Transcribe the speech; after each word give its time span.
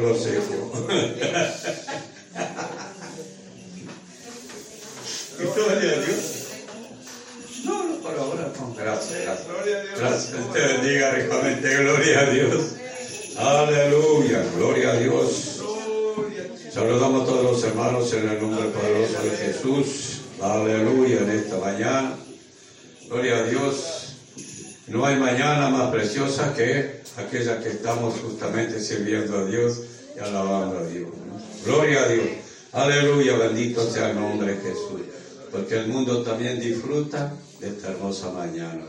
lo 0.00 0.14
sé 0.14 0.34
yo. 0.34 0.72
Gloria 5.54 5.90
a 5.90 6.00
Dios. 6.00 6.46
No, 7.64 7.84
no, 7.84 7.96
por 7.96 8.14
ahora 8.18 8.52
no. 8.58 8.74
Gracias, 8.74 9.24
gracias. 9.24 9.98
Gracias. 9.98 10.52
Te 10.52 10.60
bendiga 10.60 11.10
ricamente. 11.12 11.76
Gloria 11.76 12.20
a 12.20 12.30
Dios. 12.30 12.76
Aleluya. 13.38 14.44
Gloria 14.56 14.90
a 14.90 14.96
Dios. 14.96 15.62
Saludamos 16.72 17.22
a 17.22 17.26
todos 17.26 17.42
los 17.44 17.64
hermanos 17.64 18.12
en 18.12 18.28
el 18.28 18.40
nombre 18.40 18.68
poderoso 18.68 19.22
de 19.22 19.30
Jesús. 19.30 20.20
Aleluya 20.42 21.20
en 21.20 21.30
esta 21.30 21.56
mañana. 21.56 22.16
Gloria 23.08 23.38
a 23.38 23.42
Dios. 23.44 24.16
No 24.88 25.06
hay 25.06 25.16
mañana 25.16 25.68
más 25.70 25.90
preciosa 25.90 26.54
que 26.54 26.95
aquella 27.16 27.60
que 27.60 27.70
estamos 27.70 28.14
justamente 28.20 28.80
sirviendo 28.80 29.38
a 29.38 29.44
Dios 29.46 29.80
y 30.16 30.20
alabando 30.20 30.78
a 30.78 30.86
Dios. 30.86 31.08
Gloria 31.64 32.02
a 32.02 32.08
Dios. 32.08 32.26
Aleluya, 32.72 33.36
bendito 33.36 33.90
sea 33.90 34.10
el 34.10 34.16
nombre 34.16 34.54
de 34.54 34.60
Jesús. 34.60 35.00
Porque 35.50 35.76
el 35.76 35.88
mundo 35.88 36.22
también 36.22 36.60
disfruta 36.60 37.32
de 37.60 37.68
esta 37.68 37.92
hermosa 37.92 38.30
mañana. 38.30 38.82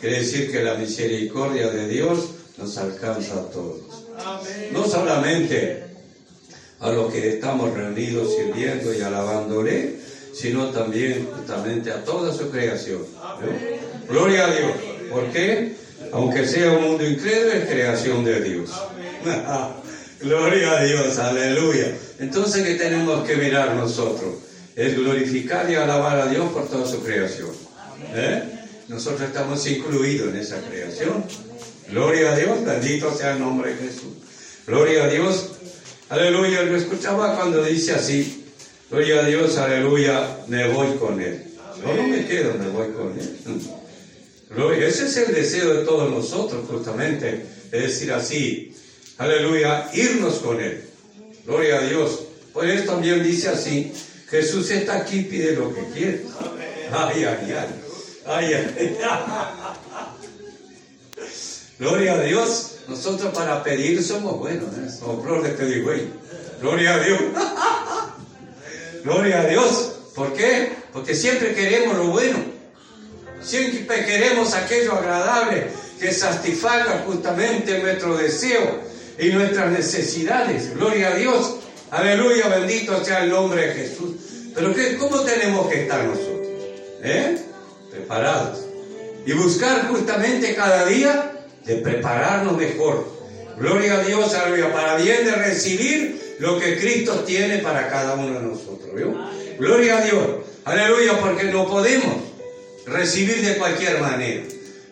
Quiere 0.00 0.20
decir 0.20 0.50
que 0.50 0.62
la 0.62 0.74
misericordia 0.74 1.70
de 1.70 1.88
Dios 1.88 2.30
nos 2.56 2.76
alcanza 2.78 3.34
a 3.34 3.50
todos. 3.50 3.80
No 4.72 4.86
solamente 4.86 5.84
a 6.78 6.90
los 6.90 7.12
que 7.12 7.34
estamos 7.34 7.74
reunidos 7.74 8.34
sirviendo 8.34 8.94
y 8.94 9.00
alabándole, 9.00 9.98
sino 10.32 10.70
también 10.70 11.28
justamente 11.36 11.90
a 11.90 12.04
toda 12.04 12.32
su 12.32 12.50
creación. 12.50 13.04
Gloria 14.08 14.46
a 14.46 14.54
Dios. 14.54 14.72
¿Por 15.10 15.30
qué? 15.30 15.79
Aunque 16.12 16.46
sea 16.46 16.72
un 16.72 16.82
mundo 16.84 17.06
incrédulo, 17.06 17.52
es 17.52 17.68
creación 17.68 18.24
de 18.24 18.40
Dios. 18.40 18.70
Gloria 20.20 20.72
a 20.72 20.84
Dios, 20.84 21.18
aleluya. 21.18 21.92
Entonces, 22.18 22.64
¿qué 22.64 22.74
tenemos 22.74 23.26
que 23.26 23.36
mirar 23.36 23.74
nosotros? 23.74 24.34
Es 24.76 24.96
glorificar 24.96 25.70
y 25.70 25.76
alabar 25.76 26.20
a 26.20 26.26
Dios 26.26 26.50
por 26.52 26.68
toda 26.68 26.86
su 26.86 27.02
creación. 27.02 27.50
¿Eh? 28.14 28.42
Nosotros 28.88 29.22
estamos 29.22 29.66
incluidos 29.66 30.28
en 30.28 30.36
esa 30.36 30.60
creación. 30.60 31.24
Gloria 31.90 32.32
a 32.32 32.36
Dios, 32.36 32.64
bendito 32.64 33.14
sea 33.16 33.32
el 33.32 33.40
nombre 33.40 33.74
de 33.74 33.76
Jesús. 33.76 34.12
Gloria 34.66 35.04
a 35.04 35.08
Dios. 35.08 35.50
Aleluya, 36.08 36.62
lo 36.62 36.76
escuchaba 36.76 37.36
cuando 37.36 37.62
dice 37.62 37.92
así, 37.92 38.44
gloria 38.90 39.20
a 39.20 39.26
Dios, 39.26 39.56
aleluya, 39.58 40.38
me 40.48 40.68
voy 40.68 40.96
con 40.98 41.20
Él. 41.20 41.44
No, 41.84 41.94
no 41.94 42.08
me 42.08 42.26
quedo, 42.26 42.54
me 42.54 42.68
voy 42.68 42.88
con 42.88 43.18
Él. 43.18 43.38
Ese 44.56 45.06
es 45.06 45.16
el 45.16 45.34
deseo 45.34 45.74
de 45.74 45.84
todos 45.84 46.10
nosotros, 46.10 46.64
justamente, 46.68 47.46
es 47.70 47.82
decir 47.82 48.12
así, 48.12 48.74
aleluya, 49.16 49.88
irnos 49.94 50.38
con 50.38 50.60
Él. 50.60 50.84
Gloria 51.46 51.78
a 51.78 51.82
Dios. 51.82 52.20
Por 52.52 52.68
eso 52.68 52.92
también 52.92 53.22
dice 53.22 53.48
así, 53.48 53.92
Jesús 54.28 54.70
está 54.70 54.96
aquí, 54.96 55.22
pide 55.22 55.52
lo 55.52 55.72
que 55.72 55.84
quiere. 55.94 56.22
Ay, 56.92 57.24
ay, 57.24 57.54
ay. 57.56 57.80
Ay, 58.26 58.54
ay. 58.54 58.98
Gloria 61.78 62.14
a 62.14 62.22
Dios. 62.22 62.76
Nosotros 62.88 63.32
para 63.32 63.62
pedir 63.62 64.02
somos 64.02 64.38
buenos, 64.38 64.76
¿eh? 64.78 64.90
Somos 64.90 65.24
flor 65.24 65.42
de 65.42 65.50
pedigüey. 65.50 66.08
Gloria 66.60 66.94
a 66.94 66.98
Dios. 66.98 67.20
Gloria 69.04 69.40
a 69.40 69.46
Dios. 69.46 69.92
¿Por 70.14 70.32
qué? 70.34 70.72
Porque 70.92 71.14
siempre 71.14 71.54
queremos 71.54 71.96
lo 71.96 72.08
bueno. 72.08 72.59
Siempre 73.42 74.04
queremos 74.04 74.54
aquello 74.54 74.92
agradable 74.94 75.68
que 75.98 76.12
satisfaga 76.12 77.02
justamente 77.06 77.78
nuestro 77.78 78.16
deseo 78.16 78.80
y 79.18 79.28
nuestras 79.30 79.70
necesidades. 79.70 80.74
Gloria 80.74 81.08
a 81.08 81.14
Dios. 81.14 81.56
Aleluya, 81.90 82.48
bendito 82.48 83.04
sea 83.04 83.24
el 83.24 83.30
nombre 83.30 83.66
de 83.66 83.74
Jesús. 83.74 84.16
Pero 84.54 84.74
¿qué, 84.74 84.96
¿cómo 84.96 85.20
tenemos 85.20 85.68
que 85.68 85.82
estar 85.82 86.04
nosotros? 86.04 86.46
¿Eh? 87.02 87.38
Preparados. 87.90 88.60
Y 89.26 89.32
buscar 89.32 89.88
justamente 89.88 90.54
cada 90.54 90.86
día 90.86 91.32
de 91.64 91.76
prepararnos 91.76 92.56
mejor. 92.56 93.06
Gloria 93.58 93.94
a 93.94 94.04
Dios, 94.04 94.34
aleluya, 94.34 94.72
para 94.72 94.96
bien 94.96 95.24
de 95.24 95.32
recibir 95.32 96.36
lo 96.38 96.58
que 96.58 96.78
Cristo 96.78 97.20
tiene 97.26 97.58
para 97.58 97.90
cada 97.90 98.14
uno 98.14 98.40
de 98.40 98.46
nosotros. 98.46 98.90
Gloria 99.58 99.98
a 99.98 100.00
Dios, 100.02 100.24
aleluya, 100.64 101.20
porque 101.20 101.44
no 101.44 101.66
podemos 101.66 102.29
recibir 102.90 103.40
de 103.42 103.56
cualquier 103.56 104.00
manera. 104.00 104.42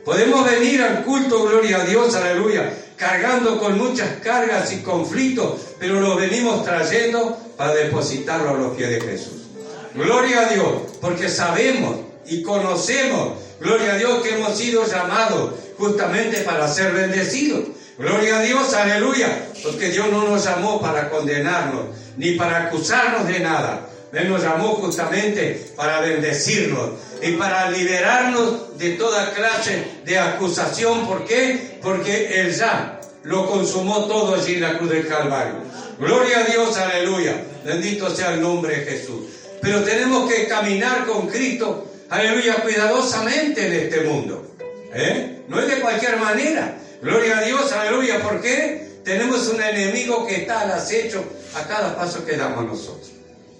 Podemos 0.05 0.49
venir 0.49 0.83
al 0.83 1.05
culto, 1.05 1.43
gloria 1.43 1.83
a 1.83 1.85
Dios, 1.85 2.15
aleluya, 2.15 2.73
cargando 2.97 3.59
con 3.59 3.77
muchas 3.77 4.21
cargas 4.23 4.73
y 4.73 4.79
conflictos, 4.79 5.61
pero 5.79 6.01
lo 6.01 6.17
venimos 6.17 6.65
trayendo 6.65 7.37
para 7.57 7.75
depositarlo 7.75 8.51
a 8.51 8.55
los 8.55 8.77
pies 8.77 8.91
de 8.91 9.01
Jesús. 9.01 9.49
Gloria 9.95 10.43
a 10.43 10.53
Dios, 10.53 10.67
porque 11.01 11.29
sabemos 11.29 11.97
y 12.27 12.43
conocemos, 12.43 13.35
gloria 13.61 13.95
a 13.95 13.99
Dios, 13.99 14.23
que 14.23 14.35
hemos 14.35 14.57
sido 14.57 14.87
llamados 14.87 15.55
justamente 15.77 16.39
para 16.39 16.69
ser 16.69 16.93
bendecidos. 16.93 17.65
Gloria 17.99 18.39
a 18.39 18.43
Dios, 18.43 18.73
aleluya, 18.75 19.49
porque 19.63 19.89
Dios 19.89 20.09
no 20.11 20.29
nos 20.29 20.45
llamó 20.45 20.81
para 20.81 21.11
condenarnos, 21.11 21.87
ni 22.17 22.33
para 22.33 22.65
acusarnos 22.65 23.27
de 23.27 23.41
nada. 23.41 23.89
Él 24.13 24.31
nos 24.31 24.43
llamó 24.43 24.69
justamente 24.77 25.73
para 25.77 26.01
bendecirnos 26.01 26.91
y 27.23 27.33
para 27.33 27.71
liberarnos 27.71 28.79
de 28.79 28.91
toda 28.91 29.33
clase 29.33 29.85
de 30.05 30.19
acusación. 30.19 31.07
¿Por 31.07 31.25
qué? 31.25 31.79
Porque 31.83 32.41
Él 32.41 32.55
ya 32.55 33.01
lo 33.25 33.47
consumó 33.47 34.07
todo 34.07 34.35
allí 34.35 34.55
en 34.55 34.63
la 34.63 34.79
cruz 34.79 34.91
del 34.91 35.07
Calvario. 35.07 35.57
Gloria 35.99 36.41
a 36.41 36.45
Dios, 36.45 36.77
aleluya. 36.77 37.43
Bendito 37.65 38.15
sea 38.15 38.35
el 38.35 38.41
nombre 38.41 38.79
de 38.79 38.85
Jesús. 38.87 39.25
Pero 39.61 39.83
tenemos 39.83 40.33
que 40.33 40.47
caminar 40.47 41.07
con 41.07 41.27
Cristo, 41.27 41.91
aleluya, 42.09 42.63
cuidadosamente 42.63 43.67
en 43.67 43.73
este 43.73 44.01
mundo. 44.03 44.55
¿Eh? 44.95 45.43
No 45.49 45.61
es 45.61 45.67
de 45.67 45.81
cualquier 45.81 46.17
manera. 46.19 46.79
Gloria 47.03 47.39
a 47.39 47.43
Dios, 47.43 47.73
aleluya. 47.73 48.23
¿Por 48.23 48.41
qué? 48.41 49.01
Tenemos 49.05 49.49
un 49.49 49.63
enemigo 49.63 50.27
que 50.27 50.37
está 50.37 50.61
al 50.61 50.73
acecho 50.73 51.25
a 51.55 51.67
cada 51.67 51.97
paso 51.97 52.25
que 52.25 52.37
damos 52.37 52.65
nosotros. 52.65 53.11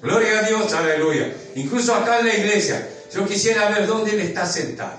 Gloria 0.03 0.41
a 0.41 0.43
Dios, 0.43 0.73
aleluya. 0.73 1.33
Incluso 1.57 1.95
acá 1.95 2.21
en 2.21 2.27
la 2.27 2.35
iglesia, 2.35 2.89
yo 3.13 3.27
quisiera 3.27 3.71
ver 3.71 3.87
dónde 3.87 4.13
él 4.13 4.21
está 4.21 4.47
sentado. 4.47 4.99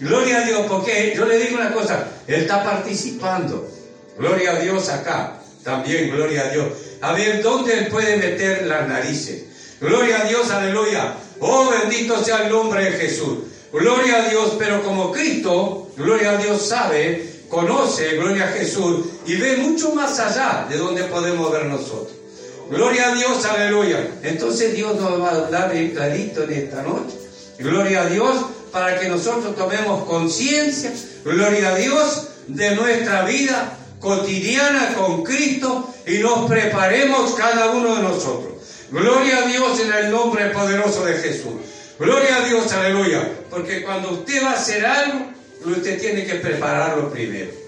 Gloria 0.00 0.38
a 0.38 0.44
Dios, 0.44 0.66
porque 0.68 1.14
yo 1.16 1.24
le 1.24 1.38
digo 1.38 1.56
una 1.56 1.72
cosa, 1.72 2.08
él 2.26 2.42
está 2.42 2.62
participando. 2.62 3.70
Gloria 4.18 4.52
a 4.52 4.58
Dios 4.58 4.88
acá, 4.88 5.40
también, 5.62 6.10
gloria 6.10 6.46
a 6.46 6.50
Dios. 6.50 6.68
A 7.00 7.12
ver, 7.12 7.42
¿dónde 7.42 7.78
él 7.78 7.88
puede 7.88 8.16
meter 8.16 8.66
las 8.66 8.88
narices? 8.88 9.44
Gloria 9.80 10.22
a 10.22 10.24
Dios, 10.24 10.50
aleluya. 10.50 11.14
Oh, 11.40 11.70
bendito 11.70 12.22
sea 12.22 12.44
el 12.44 12.50
nombre 12.50 12.84
de 12.84 12.92
Jesús. 12.92 13.38
Gloria 13.72 14.24
a 14.24 14.28
Dios, 14.28 14.54
pero 14.58 14.82
como 14.82 15.12
Cristo, 15.12 15.90
gloria 15.96 16.32
a 16.32 16.36
Dios, 16.38 16.66
sabe, 16.66 17.44
conoce, 17.48 18.16
gloria 18.16 18.44
a 18.44 18.48
Jesús, 18.48 19.06
y 19.26 19.36
ve 19.36 19.58
mucho 19.58 19.94
más 19.94 20.18
allá 20.18 20.66
de 20.68 20.78
donde 20.78 21.04
podemos 21.04 21.52
ver 21.52 21.66
nosotros. 21.66 22.16
Gloria 22.70 23.10
a 23.10 23.14
Dios, 23.14 23.44
aleluya. 23.44 24.08
Entonces 24.22 24.74
Dios 24.74 24.96
nos 25.00 25.20
va 25.20 25.30
a 25.30 25.44
hablar 25.44 25.72
bien 25.72 25.90
clarito 25.90 26.42
en 26.42 26.52
esta 26.52 26.82
noche. 26.82 27.16
Gloria 27.58 28.02
a 28.02 28.06
Dios, 28.06 28.36
para 28.72 28.98
que 28.98 29.08
nosotros 29.08 29.54
tomemos 29.56 30.04
conciencia, 30.04 30.92
gloria 31.24 31.70
a 31.70 31.74
Dios, 31.76 32.28
de 32.48 32.74
nuestra 32.76 33.24
vida 33.24 33.76
cotidiana 34.00 34.94
con 34.94 35.22
Cristo 35.24 35.92
y 36.06 36.18
nos 36.18 36.48
preparemos 36.48 37.34
cada 37.34 37.70
uno 37.70 37.96
de 37.96 38.02
nosotros. 38.02 38.54
Gloria 38.90 39.38
a 39.38 39.46
Dios 39.46 39.80
en 39.80 39.92
el 39.92 40.10
nombre 40.10 40.46
poderoso 40.50 41.04
de 41.04 41.14
Jesús. 41.14 41.54
Gloria 41.98 42.36
a 42.36 42.48
Dios, 42.48 42.70
aleluya. 42.72 43.28
Porque 43.50 43.82
cuando 43.82 44.10
usted 44.10 44.44
va 44.44 44.50
a 44.50 44.54
hacer 44.54 44.84
algo, 44.84 45.26
usted 45.64 46.00
tiene 46.00 46.24
que 46.26 46.34
prepararlo 46.36 47.10
primero. 47.10 47.65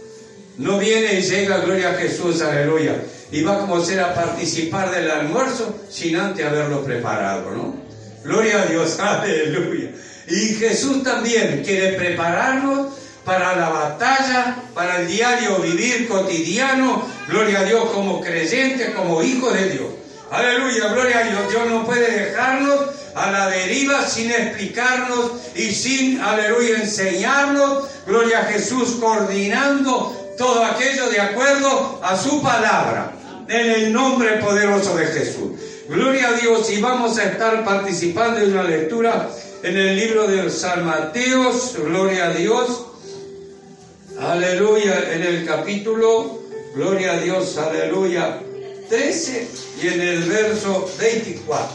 No 0.59 0.79
viene 0.79 1.15
y 1.15 1.23
llega, 1.23 1.59
gloria 1.59 1.91
a 1.91 1.95
Jesús, 1.95 2.43
aleluya. 2.43 2.97
Y 3.31 3.43
va 3.43 3.61
como 3.61 3.83
ser 3.83 4.01
a 4.01 4.15
participar 4.15 4.91
del 4.91 5.09
almuerzo 5.11 5.79
sin 5.89 6.17
antes 6.17 6.45
haberlo 6.45 6.85
preparado, 6.85 7.51
¿no? 7.53 7.77
Gloria 8.25 8.63
a 8.63 8.67
Dios, 8.67 8.99
aleluya. 9.01 9.91
Y 10.27 10.55
Jesús 10.55 11.05
también 11.05 11.63
quiere 11.65 11.93
prepararnos 11.97 12.89
para 13.25 13.57
la 13.57 13.69
batalla, 13.69 14.57
para 14.75 15.01
el 15.01 15.07
diario 15.07 15.59
vivir 15.59 16.09
cotidiano, 16.09 17.07
gloria 17.29 17.61
a 17.61 17.65
Dios 17.65 17.91
como 17.91 18.21
creyentes, 18.21 18.91
como 18.91 19.23
hijos 19.23 19.55
de 19.55 19.71
Dios. 19.71 19.87
Aleluya, 20.31 20.89
gloria 20.93 21.19
a 21.21 21.23
Dios. 21.25 21.51
Dios 21.51 21.69
no 21.69 21.87
puede 21.87 22.11
dejarnos 22.11 22.81
a 23.15 23.31
la 23.31 23.49
deriva 23.49 24.07
sin 24.07 24.31
explicarnos 24.31 25.33
y 25.55 25.73
sin, 25.73 26.21
aleluya, 26.21 26.79
enseñarnos. 26.79 27.85
Gloria 28.07 28.41
a 28.41 28.45
Jesús 28.45 28.97
coordinando 29.01 30.18
todo 30.39 30.65
aquello 30.65 31.11
de 31.11 31.21
acuerdo 31.21 32.01
a 32.03 32.17
su 32.17 32.41
palabra. 32.41 33.13
En 33.49 33.71
el 33.71 33.93
nombre 33.93 34.39
poderoso 34.39 34.95
de 34.97 35.07
Jesús. 35.07 35.53
Gloria 35.89 36.29
a 36.29 36.33
Dios 36.35 36.71
y 36.71 36.83
vamos 36.83 37.19
a 37.19 37.25
estar 37.25 37.65
participando 37.65 38.41
en 38.41 38.53
una 38.53 38.63
lectura 38.63 39.31
en 39.63 39.77
el 39.77 39.97
libro 39.97 40.27
de 40.27 40.51
San 40.51 40.85
Mateos. 40.85 41.75
Gloria 41.79 42.27
a 42.27 42.35
Dios. 42.35 42.85
aleluya, 44.21 45.13
en 45.13 45.23
el 45.23 45.47
capítulo, 45.47 46.41
gloria 46.75 47.13
a 47.13 47.21
Dios, 47.21 47.57
aleluya, 47.57 48.41
13 48.89 49.49
y 49.83 49.87
en 49.89 50.01
el 50.01 50.23
verso 50.25 50.91
24. 50.99 51.69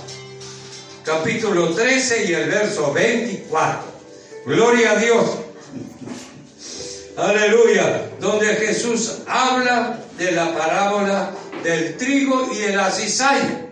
Capítulo 1.04 1.70
13 1.74 2.26
y 2.30 2.34
el 2.34 2.50
verso 2.50 2.94
24. 2.94 3.82
Gloria 4.46 4.92
a 4.92 4.96
Dios. 4.98 5.26
Aleluya. 7.18 8.10
Donde 8.20 8.48
Jesús 8.56 9.20
habla 9.28 10.00
de 10.18 10.32
la 10.32 10.56
parábola 10.56 11.32
del 11.64 11.98
trigo 11.98 12.50
y 12.54 12.60
de 12.60 12.76
la 12.76 12.92
cizaña. 12.92 13.66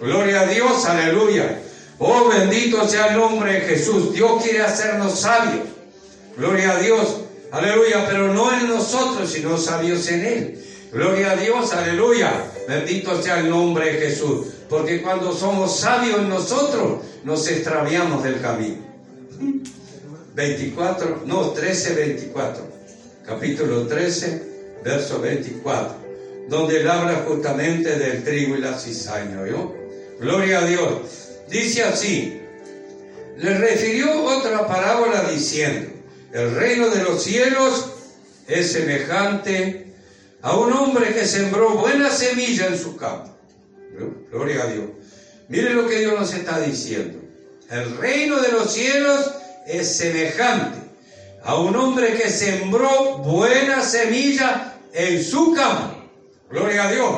Gloria 0.00 0.42
a 0.42 0.46
Dios, 0.46 0.84
aleluya. 0.86 1.60
Oh, 1.98 2.28
bendito 2.28 2.86
sea 2.86 3.08
el 3.08 3.18
nombre 3.18 3.54
de 3.54 3.60
Jesús. 3.62 4.12
Dios 4.12 4.42
quiere 4.42 4.62
hacernos 4.62 5.20
sabios. 5.20 5.64
Gloria 6.36 6.72
a 6.72 6.78
Dios. 6.78 7.22
Aleluya, 7.50 8.06
pero 8.06 8.32
no 8.34 8.52
en 8.52 8.68
nosotros, 8.68 9.30
sino 9.30 9.56
sabios 9.56 10.06
en 10.08 10.24
Él. 10.24 10.64
Gloria 10.92 11.32
a 11.32 11.36
Dios, 11.36 11.72
aleluya. 11.72 12.32
Bendito 12.68 13.22
sea 13.22 13.40
el 13.40 13.48
nombre 13.48 13.92
de 13.92 14.08
Jesús. 14.08 14.48
Porque 14.68 15.00
cuando 15.00 15.32
somos 15.32 15.78
sabios 15.78 16.22
nosotros, 16.22 17.00
nos 17.24 17.48
extraviamos 17.48 18.22
del 18.22 18.40
camino. 18.40 18.84
24, 20.34 21.22
no, 21.24 21.50
13, 21.50 21.94
24. 21.94 22.75
Capítulo 23.26 23.88
13, 23.88 24.42
verso 24.84 25.20
24. 25.20 25.96
Donde 26.48 26.80
él 26.80 26.88
habla 26.88 27.24
justamente 27.26 27.98
del 27.98 28.22
trigo 28.22 28.56
y 28.56 28.60
la 28.60 28.78
cizaña, 28.78 29.44
¿yo? 29.48 29.74
Gloria 30.20 30.60
a 30.60 30.64
Dios. 30.64 31.00
Dice 31.50 31.82
así. 31.82 32.40
Le 33.36 33.58
refirió 33.58 34.22
otra 34.22 34.66
parábola 34.68 35.28
diciendo, 35.28 35.90
el 36.32 36.54
reino 36.54 36.88
de 36.88 37.02
los 37.02 37.22
cielos 37.22 37.90
es 38.46 38.72
semejante 38.72 39.92
a 40.40 40.56
un 40.56 40.72
hombre 40.72 41.12
que 41.12 41.26
sembró 41.26 41.70
buena 41.70 42.10
semilla 42.10 42.68
en 42.68 42.78
su 42.78 42.96
campo. 42.96 43.36
Gloria 44.30 44.62
a 44.62 44.66
Dios. 44.68 44.86
Mire 45.48 45.74
lo 45.74 45.88
que 45.88 45.98
Dios 45.98 46.18
nos 46.18 46.32
está 46.32 46.60
diciendo. 46.60 47.18
El 47.70 47.96
reino 47.98 48.40
de 48.40 48.52
los 48.52 48.72
cielos 48.72 49.32
es 49.66 49.96
semejante 49.96 50.85
a 51.46 51.54
un 51.54 51.76
hombre 51.76 52.14
que 52.14 52.28
sembró 52.28 53.18
buena 53.18 53.80
semilla 53.80 54.74
en 54.92 55.22
su 55.22 55.54
campo. 55.54 55.96
Gloria 56.50 56.88
a 56.88 56.92
Dios. 56.92 57.10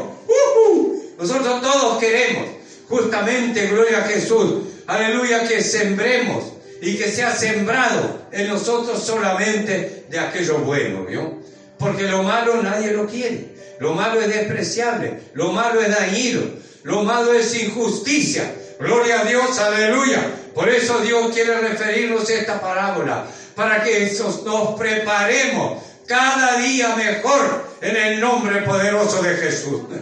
Nosotros 1.19 1.63
todos 1.63 1.99
queremos, 1.99 2.45
justamente, 2.89 3.67
gloria 3.69 3.99
a 3.99 4.03
Jesús, 4.03 4.65
aleluya, 4.87 5.49
que 5.49 5.63
sembremos 5.63 6.45
y 6.83 6.97
que 6.97 7.11
sea 7.11 7.35
sembrado 7.35 8.27
en 8.31 8.49
nosotros 8.49 9.03
solamente 9.03 10.05
de 10.11 10.19
aquello 10.19 10.59
bueno, 10.59 11.07
¿vio? 11.07 11.39
Porque 11.79 12.03
lo 12.03 12.23
malo 12.23 12.63
nadie 12.63 12.93
lo 12.93 13.07
quiere. 13.07 13.57
Lo 13.81 13.95
malo 13.95 14.21
es 14.21 14.29
despreciable, 14.29 15.21
lo 15.35 15.53
malo 15.53 15.81
es 15.81 15.89
dañino, 15.89 16.43
lo 16.83 17.03
malo 17.03 17.33
es 17.33 17.55
injusticia. 17.63 18.53
Gloria 18.79 19.21
a 19.21 19.25
Dios, 19.25 19.59
aleluya. 19.59 20.21
Por 20.55 20.69
eso 20.69 20.99
Dios 20.99 21.33
quiere 21.33 21.61
referirnos 21.61 22.29
a 22.29 22.35
esta 22.35 22.61
parábola, 22.61 23.27
para 23.59 23.83
que 23.83 24.17
nos 24.45 24.79
preparemos 24.79 25.83
cada 26.07 26.59
día 26.59 26.95
mejor 26.95 27.65
en 27.81 27.97
el 27.97 28.21
nombre 28.21 28.63
poderoso 28.63 29.21
de 29.21 29.35
Jesús. 29.35 29.83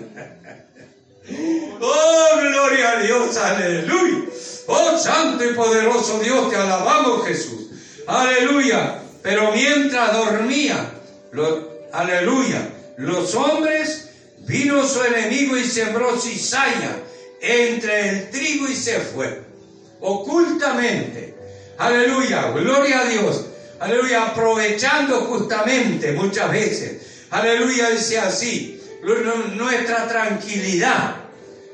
Oh, 1.78 2.40
gloria 2.40 2.92
a 2.92 3.02
Dios, 3.02 3.36
aleluya. 3.36 4.24
Oh, 4.68 4.96
santo 4.96 5.44
y 5.44 5.54
poderoso 5.54 6.20
Dios, 6.20 6.48
te 6.48 6.56
alabamos 6.56 7.26
Jesús. 7.26 7.70
Aleluya. 8.06 9.02
Pero 9.22 9.50
mientras 9.50 10.12
dormía, 10.12 10.92
aleluya, 11.92 12.68
los 12.98 13.34
hombres, 13.34 14.10
vino 14.46 14.86
su 14.86 15.02
enemigo 15.02 15.56
y 15.56 15.64
sembró 15.64 16.16
cizaña 16.18 16.96
entre 17.40 18.08
el 18.08 18.30
trigo 18.30 18.68
y 18.68 18.76
se 18.76 19.00
fue. 19.00 19.42
Ocultamente. 20.00 21.35
Aleluya, 21.78 22.50
gloria 22.50 23.00
a 23.00 23.04
Dios. 23.04 23.44
Aleluya, 23.78 24.28
aprovechando 24.28 25.22
justamente 25.22 26.12
muchas 26.12 26.50
veces. 26.50 27.02
Aleluya, 27.30 27.90
dice 27.90 28.18
así, 28.18 28.80
nuestra 29.54 30.08
tranquilidad, 30.08 31.16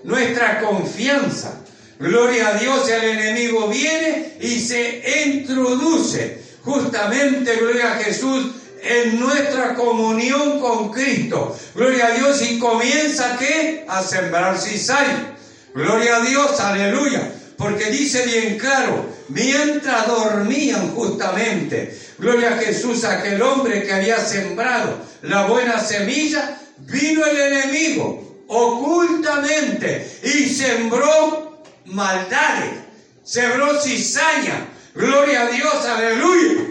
nuestra 0.03 0.61
confianza. 0.61 1.61
Gloria 1.99 2.49
a 2.49 2.55
Dios, 2.59 2.89
el 2.89 3.05
enemigo 3.05 3.69
viene 3.69 4.37
y 4.41 4.59
se 4.59 5.03
introduce 5.25 6.43
justamente, 6.65 7.57
gloria 7.57 7.93
a 7.93 7.99
Jesús, 7.99 8.53
en 8.83 9.21
nuestra 9.21 9.75
comunión 9.75 10.61
con 10.61 10.91
Cristo. 10.91 11.57
Gloria 11.75 12.09
a 12.09 12.11
Dios 12.11 12.43
y 12.43 12.59
comienza 12.59 13.37
que 13.39 13.85
a 13.87 14.03
sembrar 14.03 14.59
cizaña. 14.59 15.37
Gloria 15.73 16.17
a 16.17 16.21
Dios, 16.23 16.59
aleluya. 16.59 17.33
Porque 17.57 17.91
dice 17.91 18.27
bien 18.27 18.59
claro, 18.59 19.07
mientras 19.33 20.07
dormían 20.07 20.95
justamente, 20.95 21.99
gloria 22.19 22.55
a 22.55 22.59
Jesús, 22.59 23.05
aquel 23.05 23.41
hombre 23.43 23.83
que 23.83 23.93
había 23.93 24.19
sembrado 24.19 24.99
la 25.23 25.47
buena 25.47 25.79
semilla, 25.79 26.59
vino 26.79 27.25
el 27.25 27.39
enemigo 27.39 28.45
ocultamente 28.49 30.21
y 30.23 30.49
sembró 30.49 31.63
maldades, 31.87 32.75
sembró 33.25 33.81
cizaña. 33.81 34.69
Gloria 34.95 35.43
a 35.43 35.47
Dios, 35.47 35.87
aleluya. 35.87 36.53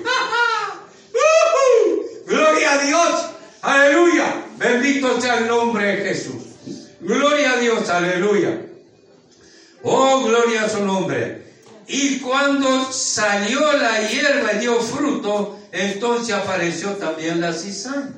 Gloria 2.28 2.74
a 2.74 2.78
Dios, 2.78 3.26
aleluya. 3.62 4.46
Bendito 4.58 5.20
sea 5.20 5.40
el 5.40 5.48
nombre 5.48 5.86
de 5.86 6.10
Jesús. 6.10 6.44
Gloria 7.02 7.54
a 7.54 7.58
Dios, 7.58 7.90
aleluya. 7.90 8.62
Oh, 9.84 10.22
gloria 10.22 10.66
a 10.66 10.70
su 10.70 10.86
nombre. 10.86 11.51
Y 11.94 12.20
cuando 12.20 12.90
salió 12.90 13.74
la 13.74 14.08
hierba 14.08 14.54
y 14.54 14.60
dio 14.60 14.80
fruto, 14.80 15.60
entonces 15.74 16.34
apareció 16.34 16.92
también 16.92 17.42
la 17.42 17.52
cizaña. 17.52 18.14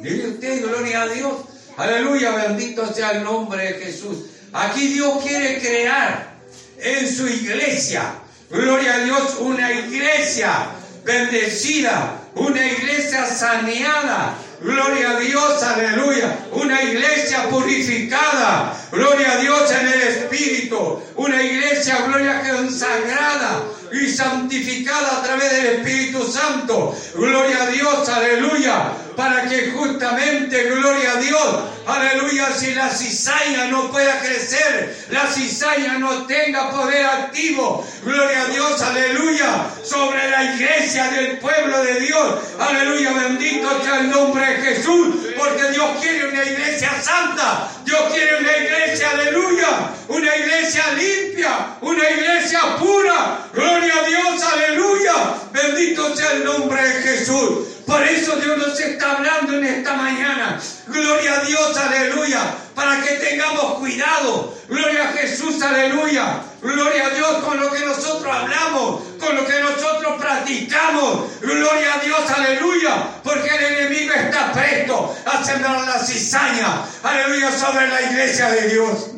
Dile 0.00 0.28
usted, 0.28 0.62
gloria 0.62 1.02
a 1.02 1.08
Dios. 1.08 1.32
Aleluya, 1.76 2.30
bendito 2.30 2.86
sea 2.94 3.10
el 3.10 3.24
nombre 3.24 3.64
de 3.64 3.84
Jesús. 3.84 4.26
Aquí 4.52 4.86
Dios 4.94 5.24
quiere 5.24 5.58
crear 5.58 6.36
en 6.78 7.12
su 7.12 7.26
iglesia, 7.26 8.14
gloria 8.48 8.94
a 8.94 8.98
Dios, 9.00 9.38
una 9.40 9.72
iglesia 9.72 10.68
bendecida, 11.04 12.28
una 12.36 12.64
iglesia 12.64 13.26
saneada, 13.26 14.36
Gloria 14.62 15.12
a 15.12 15.20
Dios, 15.20 15.62
aleluya. 15.62 16.36
Una 16.52 16.82
iglesia 16.82 17.48
purificada. 17.48 18.76
Gloria 18.92 19.32
a 19.32 19.36
Dios 19.38 19.70
en 19.70 19.88
el 19.88 20.02
Espíritu. 20.02 21.02
Una 21.16 21.42
iglesia, 21.42 22.02
gloria 22.06 22.42
consagrada 22.42 23.62
y 23.92 24.08
santificada 24.08 25.18
a 25.18 25.22
través 25.22 25.50
del 25.50 25.66
Espíritu 25.76 26.30
Santo. 26.30 26.94
Gloria 27.14 27.62
a 27.62 27.66
Dios, 27.68 28.08
aleluya. 28.08 28.92
Para 29.20 29.46
que 29.46 29.70
justamente, 29.72 30.64
gloria 30.70 31.12
a 31.12 31.16
Dios, 31.16 31.56
aleluya, 31.86 32.48
si 32.56 32.72
la 32.72 32.88
cizaña 32.88 33.66
no 33.66 33.90
pueda 33.90 34.18
crecer, 34.18 34.96
la 35.10 35.26
cizaña 35.26 35.98
no 35.98 36.26
tenga 36.26 36.70
poder 36.70 37.04
activo, 37.04 37.86
gloria 38.02 38.44
a 38.44 38.46
Dios, 38.46 38.80
aleluya, 38.80 39.66
sobre 39.84 40.30
la 40.30 40.54
iglesia 40.54 41.08
del 41.08 41.36
pueblo 41.36 41.82
de 41.82 42.00
Dios, 42.00 42.34
aleluya, 42.58 43.12
bendito 43.12 43.68
sea 43.84 44.00
el 44.00 44.08
nombre 44.08 44.42
de 44.42 44.56
Jesús, 44.62 45.14
porque 45.36 45.68
Dios 45.70 45.90
quiere 46.00 46.28
una 46.28 46.42
iglesia 46.42 46.90
santa, 47.02 47.68
Dios 47.84 48.00
quiere 48.14 48.38
una 48.38 48.56
iglesia, 48.56 49.10
aleluya, 49.10 49.90
una 50.08 50.34
iglesia 50.34 50.84
limpia, 50.94 51.76
una 51.82 52.08
iglesia 52.08 52.60
pura, 52.78 53.46
gloria 53.52 53.94
a 54.02 54.08
Dios, 54.08 54.42
aleluya, 54.42 55.14
bendito 55.52 56.16
sea 56.16 56.32
el 56.32 56.44
nombre 56.44 56.82
de 56.82 57.02
Jesús. 57.02 57.69
Por 57.90 58.06
eso 58.06 58.36
Dios 58.36 58.56
nos 58.56 58.78
está 58.78 59.16
hablando 59.16 59.52
en 59.54 59.64
esta 59.64 59.94
mañana. 59.94 60.60
Gloria 60.86 61.40
a 61.40 61.44
Dios, 61.44 61.76
aleluya. 61.76 62.54
Para 62.72 63.00
que 63.02 63.16
tengamos 63.16 63.80
cuidado. 63.80 64.54
Gloria 64.68 65.08
a 65.08 65.12
Jesús, 65.12 65.60
aleluya. 65.60 66.40
Gloria 66.62 67.06
a 67.06 67.10
Dios 67.10 67.44
con 67.44 67.58
lo 67.58 67.68
que 67.72 67.80
nosotros 67.80 68.32
hablamos, 68.32 69.02
con 69.18 69.34
lo 69.34 69.44
que 69.44 69.58
nosotros 69.58 70.20
practicamos. 70.20 71.40
Gloria 71.40 71.94
a 71.94 71.98
Dios, 71.98 72.30
aleluya. 72.30 73.08
Porque 73.24 73.48
el 73.48 73.64
enemigo 73.74 74.14
está 74.14 74.52
presto 74.52 75.16
a 75.26 75.44
sembrar 75.44 75.80
la 75.80 75.98
cizaña. 75.98 76.84
Aleluya 77.02 77.50
sobre 77.50 77.88
la 77.88 78.02
iglesia 78.02 78.50
de 78.50 78.68
Dios. 78.68 79.10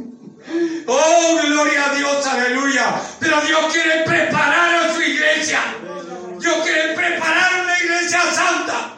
Oh, 0.86 1.40
gloria 1.42 1.90
a 1.90 1.94
Dios, 1.94 2.26
aleluya. 2.26 2.94
Pero 3.20 3.38
Dios 3.42 3.70
quiere 3.70 4.02
preparar 4.04 4.76
a 4.76 4.94
su 4.94 5.02
iglesia. 5.02 5.60
Dios 6.42 6.56
quiere 6.64 6.94
preparar 6.94 7.62
una 7.62 7.78
iglesia 7.78 8.20
santa. 8.34 8.90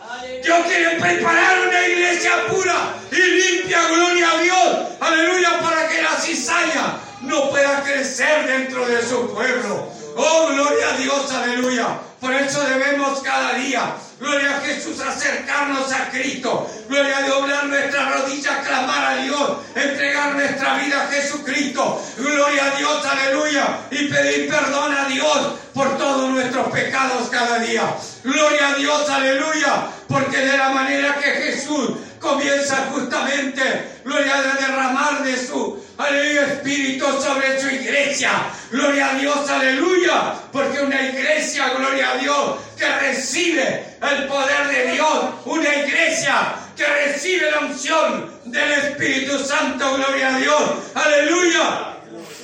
Dios 0.43 0.67
quiere 0.67 0.99
preparar 0.99 1.69
una 1.69 1.87
iglesia 1.87 2.47
pura 2.49 2.95
y 3.13 3.17
limpia, 3.17 3.87
gloria 3.89 4.31
a 4.31 4.43
Dios. 4.43 4.79
Aleluya, 4.99 5.59
para 5.61 5.87
que 5.89 6.01
la 6.01 6.17
cizaña 6.19 6.97
no 7.21 7.51
pueda 7.51 7.83
crecer 7.83 8.47
dentro 8.47 8.87
de 8.87 9.03
su 9.07 9.31
pueblo. 9.35 9.91
Oh, 10.17 10.49
gloria 10.55 10.95
a 10.95 10.97
Dios, 10.97 11.33
aleluya. 11.33 11.99
Por 12.19 12.33
eso 12.33 12.65
debemos 12.65 13.21
cada 13.21 13.53
día 13.53 13.95
Gloria 14.21 14.57
a 14.57 14.61
Jesús, 14.61 15.01
acercarnos 15.01 15.93
a 15.93 16.09
Cristo. 16.11 16.71
Gloria 16.89 17.19
a 17.19 17.29
doblar 17.29 17.67
nuestra 17.67 18.11
rodilla, 18.11 18.61
clamar 18.63 19.05
a 19.05 19.17
Dios, 19.17 19.51
entregar 19.75 20.35
nuestra 20.35 20.77
vida 20.77 21.03
a 21.03 21.07
Jesucristo. 21.09 22.03
Gloria 22.17 22.67
a 22.67 22.77
Dios, 22.77 23.07
aleluya. 23.07 23.79
Y 23.91 24.09
pedir 24.09 24.49
perdón 24.49 24.95
a 24.97 25.09
Dios 25.09 25.55
por 25.73 25.99
todos 25.99 26.31
nuestros 26.31 26.69
pecados 26.69 27.29
cada 27.29 27.59
día. 27.59 27.83
Gloria 28.23 28.69
a 28.69 28.75
Dios, 28.75 29.09
aleluya. 29.11 29.89
Porque 30.09 30.39
de 30.39 30.57
la 30.57 30.69
manera 30.69 31.17
que 31.17 31.31
Jesús 31.31 31.91
comienza 32.25 32.89
justamente, 32.91 33.63
gloria 34.03 34.35
a 34.37 34.43
derramar 34.55 35.23
de 35.23 35.37
su 35.37 35.79
aleluya, 35.99 36.47
Espíritu 36.47 37.05
sobre 37.21 37.61
su 37.61 37.69
iglesia. 37.69 38.31
Gloria 38.71 39.11
a 39.11 39.15
Dios, 39.15 39.49
aleluya. 39.49 40.35
Porque 40.51 40.81
una 40.81 41.03
iglesia, 41.03 41.69
gloria 41.77 42.13
a 42.13 42.17
Dios, 42.17 42.57
que 42.79 42.89
recibe 42.89 43.99
el 44.01 44.27
poder 44.27 44.69
de 44.69 44.93
Dios. 44.93 45.25
Una 45.45 45.75
iglesia 45.75 46.55
que 46.75 46.87
recibe 46.87 47.51
la 47.51 47.61
unción 47.61 48.33
del 48.47 48.73
Espíritu 48.73 49.39
Santo, 49.39 49.97
gloria 49.97 50.35
a 50.35 50.39
Dios. 50.39 50.63
Aleluya. 50.95 51.91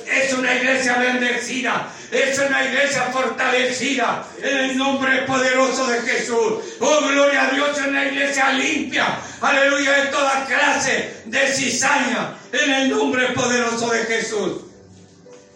Es 0.05 0.33
una 0.33 0.53
iglesia 0.55 0.97
bendecida. 0.97 1.87
Es 2.11 2.37
una 2.39 2.65
iglesia 2.65 3.03
fortalecida 3.03 4.27
en 4.43 4.57
el 4.57 4.77
nombre 4.77 5.21
poderoso 5.21 5.87
de 5.87 6.01
Jesús. 6.01 6.55
Oh, 6.81 7.07
gloria 7.07 7.47
a 7.47 7.51
Dios, 7.51 7.77
es 7.77 7.87
una 7.87 8.05
iglesia 8.05 8.51
limpia. 8.51 9.17
Aleluya, 9.39 9.93
de 9.93 10.05
toda 10.07 10.45
clase 10.45 11.21
de 11.25 11.47
cizaña 11.47 12.35
en 12.51 12.73
el 12.73 12.89
nombre 12.89 13.29
poderoso 13.29 13.89
de 13.91 13.99
Jesús. 13.99 14.61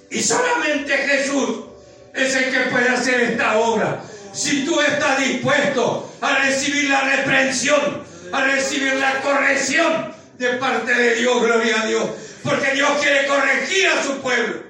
Y 0.09 0.21
solamente 0.23 0.97
Jesús 0.97 1.65
es 2.13 2.33
el 2.35 2.49
que 2.49 2.59
puede 2.71 2.87
hacer 2.87 3.19
esta 3.19 3.57
obra. 3.57 4.01
Si 4.31 4.63
tú 4.63 4.79
estás 4.79 5.19
dispuesto 5.19 6.09
a 6.21 6.39
recibir 6.39 6.89
la 6.89 7.01
reprensión, 7.01 8.01
a 8.31 8.45
recibir 8.45 8.93
la 8.93 9.19
corrección 9.21 10.13
de 10.37 10.53
parte 10.53 10.93
de 10.93 11.15
Dios, 11.15 11.41
gloria 11.41 11.81
a 11.81 11.85
Dios. 11.85 12.09
Porque 12.43 12.71
Dios 12.71 12.91
quiere 13.01 13.27
corregir 13.27 13.87
a 13.87 14.03
su 14.03 14.21
pueblo. 14.21 14.64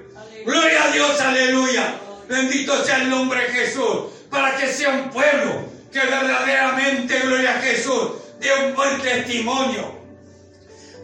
Gloria 0.46 0.84
a 0.84 0.92
Dios, 0.92 1.20
aleluya. 1.20 1.94
Bendito 2.28 2.84
sea 2.84 2.98
el 2.98 3.10
nombre 3.10 3.40
de 3.40 3.48
Jesús. 3.48 4.12
Para 4.30 4.56
que 4.56 4.72
sea 4.72 4.90
un 4.90 5.10
pueblo 5.10 5.66
que 5.92 5.98
verdaderamente, 5.98 7.18
gloria 7.18 7.56
a 7.56 7.60
Jesús, 7.60 8.12
dé 8.38 8.48
un 8.64 8.74
buen 8.74 9.00
testimonio 9.02 9.96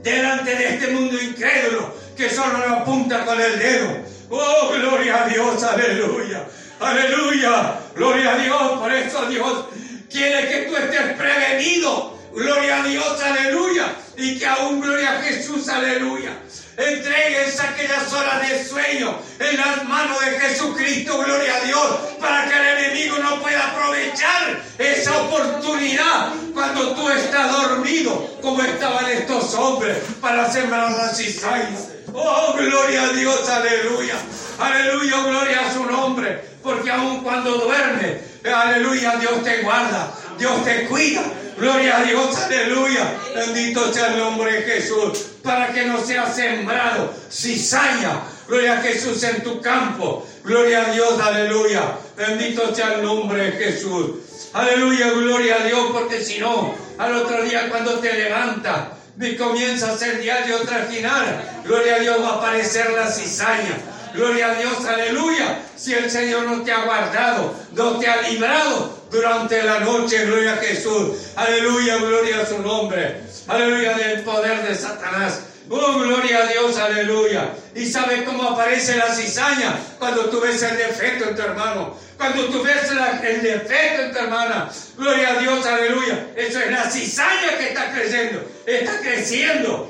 delante 0.01 0.55
de 0.55 0.69
este 0.69 0.89
mundo 0.89 1.21
incrédulo 1.21 1.93
que 2.17 2.29
solo 2.31 2.59
lo 2.59 2.77
apunta 2.77 3.25
con 3.25 3.41
el 3.41 3.59
dedo. 3.59 3.89
Oh, 4.31 4.73
gloria 4.75 5.25
a 5.25 5.29
Dios, 5.29 5.63
aleluya. 5.63 6.47
Aleluya. 6.79 7.81
Gloria 7.97 8.35
a 8.35 8.39
Dios. 8.39 8.79
Por 8.79 8.93
eso 8.93 9.27
Dios 9.27 9.65
quiere 10.09 10.49
que 10.49 10.63
tú 10.69 10.77
estés 10.77 11.17
prevenido. 11.17 12.17
Gloria 12.33 12.83
a 12.83 12.87
Dios, 12.87 13.21
aleluya. 13.21 13.93
Y 14.17 14.39
que 14.39 14.47
aún, 14.47 14.81
gloria 14.81 15.19
a 15.19 15.23
Jesús, 15.23 15.69
aleluya. 15.69 16.39
Entregues 16.77 17.61
aquellas 17.61 18.11
horas 18.13 18.49
de 18.49 18.65
sueño 18.65 19.15
en 19.39 19.57
las 19.59 19.85
manos 19.85 20.19
de 20.25 20.41
Jesucristo, 20.41 21.19
gloria 21.19 21.57
a 21.57 21.65
Dios, 21.67 21.87
para 22.19 22.49
que 22.49 22.55
el 22.55 22.79
enemigo 22.79 23.19
no 23.19 23.43
pueda 23.43 23.69
aprovechar 23.69 24.63
esa 24.79 25.19
oportunidad 25.19 26.33
cuando 26.55 26.95
tú 26.95 27.11
estás 27.11 27.53
dormido, 27.53 28.39
como 28.41 28.63
estaban 28.63 29.07
estos 29.11 29.53
hombres, 29.55 29.99
para 30.21 30.51
sembrar 30.51 30.93
las 30.93 31.19
cizañas. 31.19 31.89
Oh, 32.15 32.55
gloria 32.57 33.03
a 33.03 33.13
Dios, 33.13 33.49
aleluya. 33.49 34.15
Aleluya, 34.59 35.17
gloria 35.25 35.69
a 35.69 35.73
su 35.73 35.85
nombre. 35.85 36.43
Porque 36.63 36.91
aun 36.91 37.23
cuando 37.23 37.53
duerme, 37.53 38.21
aleluya, 38.51 39.17
Dios 39.17 39.43
te 39.43 39.63
guarda, 39.63 40.13
Dios 40.39 40.65
te 40.65 40.87
cuida. 40.87 41.23
Gloria 41.57 41.99
a 41.99 42.05
Dios, 42.05 42.37
aleluya. 42.37 43.15
Bendito 43.35 43.93
sea 43.93 44.13
el 44.13 44.19
nombre 44.19 44.53
de 44.53 44.63
Jesús. 44.63 45.27
Para 45.43 45.73
que 45.73 45.85
no 45.85 46.01
sea 46.01 46.33
sembrado 46.33 47.13
cizaña. 47.31 48.21
Gloria 48.49 48.79
a 48.79 48.83
Jesús 48.83 49.23
en 49.25 49.43
tu 49.43 49.61
campo. 49.61 50.27
Gloria 50.45 50.87
a 50.87 50.93
Dios, 50.93 51.21
aleluya. 51.21 51.97
Bendito 52.17 52.75
sea 52.75 52.95
el 52.95 53.03
nombre 53.03 53.51
de 53.51 53.53
Jesús. 53.53 54.11
Aleluya, 54.53 55.11
gloria 55.11 55.57
a 55.57 55.65
Dios, 55.65 55.89
porque 55.93 56.23
si 56.23 56.39
no, 56.39 56.75
al 56.99 57.17
otro 57.17 57.43
día 57.43 57.71
cuando 57.71 57.99
te 58.01 58.13
levantas 58.13 58.89
y 59.19 59.35
comienza 59.37 59.93
a 59.93 59.97
ser 59.97 60.21
diario 60.21 60.59
trajinar, 60.61 61.63
gloria 61.65 61.97
a 61.97 61.99
Dios 62.01 62.23
va 62.23 62.29
a 62.29 62.35
aparecer 62.35 62.91
la 62.93 63.11
cizaña. 63.11 63.79
Gloria 64.15 64.51
a 64.51 64.55
Dios, 64.55 64.85
aleluya. 64.85 65.63
Si 65.75 65.95
el 65.95 66.11
Señor 66.11 66.45
no 66.45 66.63
te 66.63 66.73
ha 66.73 66.85
guardado, 66.85 67.55
no 67.73 67.99
te 67.99 68.07
ha 68.07 68.21
librado 68.29 69.02
durante 69.13 69.63
la 69.63 69.81
noche, 69.81 70.25
gloria 70.25 70.55
a 70.55 70.57
Jesús. 70.57 71.33
Aleluya, 71.37 71.99
gloria 71.99 72.41
a 72.41 72.47
su 72.47 72.59
nombre. 72.61 73.21
Aleluya 73.47 73.93
del 73.95 74.23
poder 74.23 74.67
de 74.67 74.75
Satanás. 74.75 75.41
Oh, 75.69 75.99
gloria 75.99 76.39
a 76.39 76.47
Dios, 76.47 76.77
aleluya. 76.79 77.53
¿Y 77.75 77.87
sabes 77.87 78.23
cómo 78.23 78.51
aparece 78.51 78.97
la 78.97 79.15
cizaña? 79.15 79.79
Cuando 79.99 80.27
tú 80.27 80.41
ves 80.41 80.63
el 80.63 80.77
defecto 80.77 81.29
en 81.29 81.37
tu 81.37 81.43
hermano. 81.43 81.97
Cuando 82.17 82.47
tú 82.47 82.63
ves 82.63 82.91
el 82.91 83.43
defecto 83.43 84.03
en 84.03 84.13
tu 84.13 84.19
hermana. 84.19 84.71
Gloria 84.97 85.31
a 85.31 85.39
Dios, 85.39 85.65
aleluya. 85.67 86.29
Eso 86.35 86.59
es 86.59 86.71
la 86.71 86.91
cizaña 86.91 87.59
que 87.59 87.69
está 87.69 87.93
creciendo. 87.93 88.45
Está 88.67 88.99
creciendo. 89.01 89.89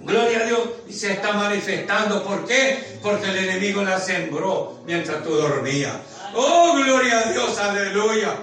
Gloria 0.00 0.40
a 0.40 0.44
Dios. 0.44 0.60
Y 0.88 0.92
se 0.94 1.12
está 1.12 1.32
manifestando. 1.32 2.24
¿Por 2.24 2.46
qué? 2.46 2.98
Porque 3.02 3.26
el 3.26 3.36
enemigo 3.36 3.82
la 3.82 4.00
sembró 4.00 4.82
mientras 4.86 5.22
tú 5.22 5.34
dormías. 5.34 5.92
Oh, 6.34 6.74
gloria 6.76 7.18
a 7.18 7.32
Dios, 7.32 7.58
aleluya. 7.58 8.34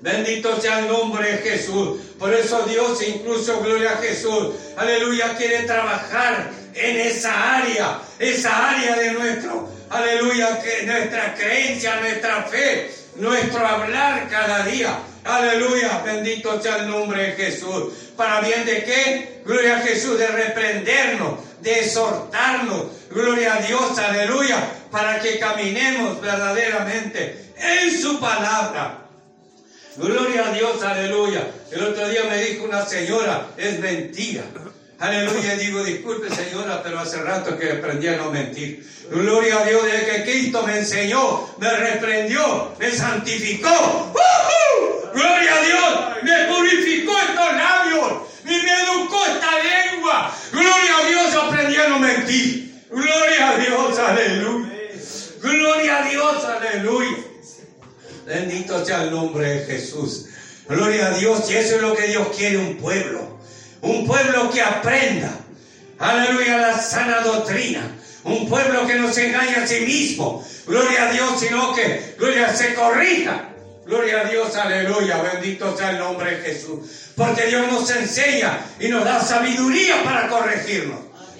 Bendito 0.00 0.60
sea 0.60 0.80
el 0.80 0.88
nombre 0.88 1.32
de 1.32 1.38
Jesús. 1.38 2.00
Por 2.18 2.32
eso 2.32 2.62
Dios, 2.62 3.02
incluso 3.02 3.60
gloria 3.60 3.92
a 3.92 3.96
Jesús, 3.96 4.54
aleluya, 4.76 5.34
quiere 5.36 5.64
trabajar 5.64 6.50
en 6.74 7.00
esa 7.00 7.56
área, 7.56 7.98
esa 8.18 8.70
área 8.70 8.96
de 8.96 9.12
nuestro, 9.12 9.68
aleluya, 9.90 10.62
que 10.62 10.86
nuestra 10.86 11.34
creencia, 11.34 12.00
nuestra 12.00 12.42
fe, 12.44 12.90
nuestro 13.16 13.66
hablar 13.66 14.28
cada 14.30 14.64
día. 14.66 14.98
Aleluya, 15.24 16.02
bendito 16.04 16.60
sea 16.62 16.76
el 16.76 16.88
nombre 16.88 17.22
de 17.22 17.32
Jesús. 17.32 17.92
¿Para 18.16 18.40
bien 18.42 18.64
de 18.64 18.84
qué? 18.84 19.40
Gloria 19.44 19.78
a 19.78 19.80
Jesús, 19.80 20.18
de 20.18 20.28
reprendernos, 20.28 21.40
de 21.60 21.80
exhortarnos. 21.80 22.86
Gloria 23.10 23.54
a 23.54 23.60
Dios, 23.60 23.98
aleluya, 23.98 24.56
para 24.96 25.20
que 25.20 25.38
caminemos 25.38 26.22
verdaderamente 26.22 27.52
en 27.58 28.00
su 28.00 28.18
palabra. 28.18 29.00
Gloria 29.98 30.48
a 30.48 30.52
Dios, 30.52 30.82
aleluya. 30.82 31.46
El 31.70 31.84
otro 31.84 32.08
día 32.08 32.24
me 32.24 32.42
dijo 32.42 32.64
una 32.64 32.82
señora, 32.86 33.48
es 33.58 33.78
mentira. 33.78 34.44
Aleluya, 34.98 35.54
digo, 35.56 35.84
disculpe 35.84 36.34
señora, 36.34 36.82
pero 36.82 36.98
hace 36.98 37.18
rato 37.18 37.58
que 37.58 37.72
aprendí 37.72 38.08
a 38.08 38.16
no 38.16 38.30
mentir. 38.30 38.88
Gloria 39.10 39.58
a 39.58 39.64
Dios, 39.66 39.84
de 39.84 40.06
que 40.06 40.22
Cristo 40.22 40.62
me 40.62 40.78
enseñó, 40.78 41.46
me 41.58 41.70
reprendió, 41.70 42.74
me 42.78 42.90
santificó. 42.90 43.68
A 43.68 45.60
Dios, 45.62 46.22
me 46.22 46.54
purificó 46.54 47.12
estos 47.18 47.52
labios 47.52 48.12
y 48.44 48.48
me 48.48 48.82
educó 48.82 49.26
esta 49.26 49.50
lengua. 49.62 50.34
Gloria 50.52 50.98
a 50.98 51.06
Dios, 51.06 51.34
aprendí 51.34 51.76
a 51.76 51.88
no 51.88 51.98
mentir. 51.98 52.84
Gloria 52.90 53.50
a 53.50 53.56
Dios, 53.58 53.98
aleluya. 53.98 54.76
Gloria 55.46 55.98
a 55.98 56.08
Dios, 56.08 56.44
aleluya. 56.44 57.18
Bendito 58.26 58.84
sea 58.84 59.04
el 59.04 59.12
nombre 59.12 59.48
de 59.48 59.65
Jesús. 59.76 60.26
Gloria 60.68 61.08
a 61.08 61.10
Dios. 61.10 61.50
Y 61.50 61.56
eso 61.56 61.76
es 61.76 61.82
lo 61.82 61.94
que 61.94 62.08
Dios 62.08 62.28
quiere, 62.36 62.58
un 62.58 62.76
pueblo. 62.76 63.38
Un 63.82 64.06
pueblo 64.06 64.50
que 64.50 64.62
aprenda. 64.62 65.30
Aleluya, 65.98 66.58
la 66.58 66.78
sana 66.80 67.20
doctrina. 67.20 67.82
Un 68.24 68.48
pueblo 68.48 68.86
que 68.86 68.96
no 68.96 69.12
se 69.12 69.28
engaña 69.28 69.62
a 69.62 69.66
sí 69.66 69.80
mismo. 69.80 70.44
Gloria 70.66 71.08
a 71.08 71.12
Dios, 71.12 71.40
sino 71.40 71.74
que, 71.74 72.14
gloria, 72.18 72.54
se 72.54 72.74
corrija. 72.74 73.50
Gloria 73.84 74.22
a 74.22 74.24
Dios, 74.24 74.56
aleluya. 74.56 75.22
Bendito 75.22 75.76
sea 75.76 75.90
el 75.90 75.98
nombre 75.98 76.36
de 76.36 76.42
Jesús. 76.42 76.80
Porque 77.14 77.46
Dios 77.46 77.70
nos 77.70 77.88
enseña 77.90 78.58
y 78.80 78.88
nos 78.88 79.04
da 79.04 79.20
sabiduría 79.20 80.02
para 80.02 80.28
corregirnos. 80.28 80.98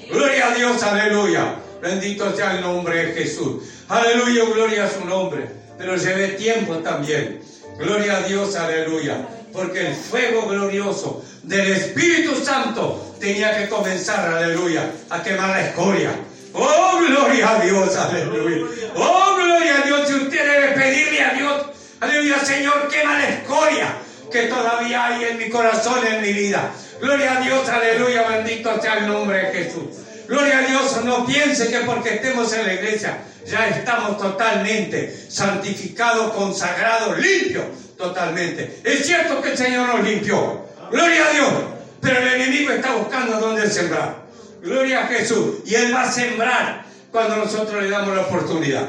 Gloria 0.09 0.47
a 0.47 0.55
Dios, 0.55 0.81
aleluya. 0.85 1.57
Bendito 1.83 2.35
sea 2.37 2.53
el 2.53 2.61
nombre 2.61 3.07
de 3.07 3.13
Jesús. 3.15 3.65
Aleluya, 3.89 4.45
gloria 4.45 4.85
a 4.85 4.91
su 4.91 5.05
nombre 5.05 5.67
pero 5.79 5.97
lleve 5.97 6.29
tiempo 6.29 6.77
también. 6.79 7.41
Gloria 7.79 8.19
a 8.19 8.23
Dios, 8.23 8.57
aleluya. 8.57 9.27
Porque 9.53 9.89
el 9.89 9.95
fuego 9.95 10.47
glorioso 10.49 11.25
del 11.43 11.73
Espíritu 11.73 12.35
Santo 12.45 13.17
tenía 13.21 13.57
que 13.59 13.69
comenzar, 13.69 14.35
aleluya, 14.35 14.91
a 15.11 15.23
quemar 15.23 15.51
la 15.51 15.69
escoria. 15.69 16.11
Oh, 16.53 16.99
gloria 17.07 17.51
a 17.51 17.61
Dios, 17.61 17.97
aleluya. 17.97 18.67
Oh, 18.97 19.37
gloria 19.37 19.83
a 19.83 19.87
Dios. 19.87 20.09
Si 20.09 20.15
usted 20.15 20.53
debe 20.53 20.73
pedirle 20.73 21.23
a 21.23 21.35
Dios, 21.35 21.67
aleluya, 22.01 22.39
Señor, 22.41 22.89
quema 22.89 23.19
la 23.19 23.29
escoria 23.29 23.97
que 24.31 24.43
todavía 24.43 25.07
hay 25.07 25.25
en 25.25 25.39
mi 25.39 25.49
corazón, 25.51 26.07
en 26.07 26.23
mi 26.23 26.33
vida. 26.33 26.71
Gloria 27.01 27.39
a 27.39 27.41
Dios, 27.41 27.69
aleluya, 27.69 28.23
bendito 28.29 28.81
sea 28.81 28.99
el 28.99 29.07
nombre 29.07 29.39
de 29.39 29.53
Jesús. 29.53 30.06
Gloria 30.29 30.59
a 30.59 30.63
Dios, 30.63 31.05
no 31.05 31.27
piense 31.27 31.69
que 31.69 31.79
porque 31.81 32.15
estemos 32.15 32.53
en 32.53 32.67
la 32.67 32.75
iglesia 32.75 33.19
ya 33.47 33.69
estamos 33.69 34.19
totalmente 34.19 35.27
santificados, 35.29 36.33
consagrados, 36.35 37.19
limpios 37.19 37.65
totalmente. 37.97 38.81
Es 38.85 39.07
cierto 39.07 39.41
que 39.41 39.53
el 39.53 39.59
Señor 39.59 39.89
nos 39.89 40.05
limpió. 40.05 40.67
Gloria 40.91 41.27
a 41.27 41.31
Dios. 41.33 41.53
Pero 42.01 42.21
el 42.21 42.29
enemigo 42.29 42.73
está 42.73 42.95
buscando 42.95 43.39
dónde 43.39 43.71
sembrar. 43.71 44.27
Gloria 44.63 45.05
a 45.05 45.07
Jesús. 45.07 45.57
Y 45.65 45.75
Él 45.75 45.95
va 45.95 46.03
a 46.03 46.13
sembrar 46.13 46.85
cuando 47.11 47.37
nosotros 47.37 47.83
le 47.83 47.89
damos 47.89 48.15
la 48.15 48.23
oportunidad. 48.23 48.89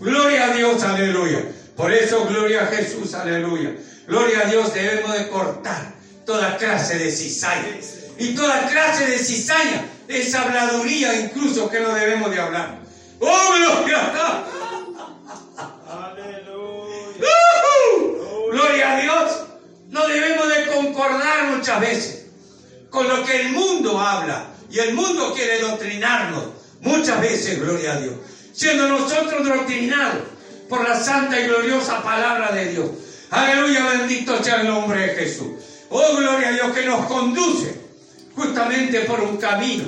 Gloria 0.00 0.46
a 0.46 0.54
Dios, 0.54 0.82
aleluya. 0.82 1.40
Por 1.76 1.92
eso, 1.92 2.26
gloria 2.26 2.62
a 2.62 2.66
Jesús, 2.66 3.12
aleluya. 3.14 3.72
Gloria 4.06 4.42
a 4.44 4.50
Dios, 4.50 4.72
debemos 4.72 5.12
de 5.18 5.28
cortar 5.28 5.92
toda 6.24 6.56
clase 6.56 6.98
de 6.98 7.10
cizaña. 7.10 7.76
Y 8.18 8.34
toda 8.34 8.68
clase 8.68 9.06
de 9.06 9.18
cizaña, 9.18 9.84
esa 10.08 10.42
habladuría 10.42 11.20
incluso 11.20 11.68
que 11.68 11.80
no 11.80 11.94
debemos 11.94 12.30
de 12.30 12.40
hablar. 12.40 12.78
¡Oh, 13.20 13.54
gloria! 13.56 13.98
¡Aleluya! 15.90 17.28
¡Gloria 18.50 18.96
a 18.96 19.00
Dios! 19.00 19.32
No 19.88 20.08
debemos 20.08 20.48
de 20.48 20.66
concordar 20.74 21.56
muchas 21.56 21.80
veces 21.80 22.26
con 22.90 23.08
lo 23.08 23.24
que 23.24 23.40
el 23.42 23.50
mundo 23.50 24.00
habla. 24.00 24.46
Y 24.70 24.78
el 24.78 24.94
mundo 24.94 25.32
quiere 25.34 25.60
doctrinarnos. 25.60 26.44
Muchas 26.80 27.20
veces, 27.20 27.60
gloria 27.60 27.92
a 27.92 28.00
Dios. 28.00 28.14
Siendo 28.52 28.88
nosotros 28.88 29.46
doctrinados 29.46 30.22
por 30.68 30.88
la 30.88 30.98
santa 30.98 31.40
y 31.40 31.46
gloriosa 31.46 32.02
palabra 32.02 32.52
de 32.52 32.72
Dios. 32.72 32.90
Aleluya, 33.30 33.86
bendito 33.86 34.42
sea 34.42 34.60
el 34.60 34.68
nombre 34.68 35.00
de 35.00 35.14
Jesús. 35.14 35.48
Oh, 35.90 36.16
gloria 36.16 36.48
a 36.48 36.52
Dios 36.52 36.72
que 36.72 36.84
nos 36.84 37.06
conduce 37.06 37.85
justamente 38.36 39.00
por 39.00 39.20
un 39.20 39.38
camino 39.38 39.84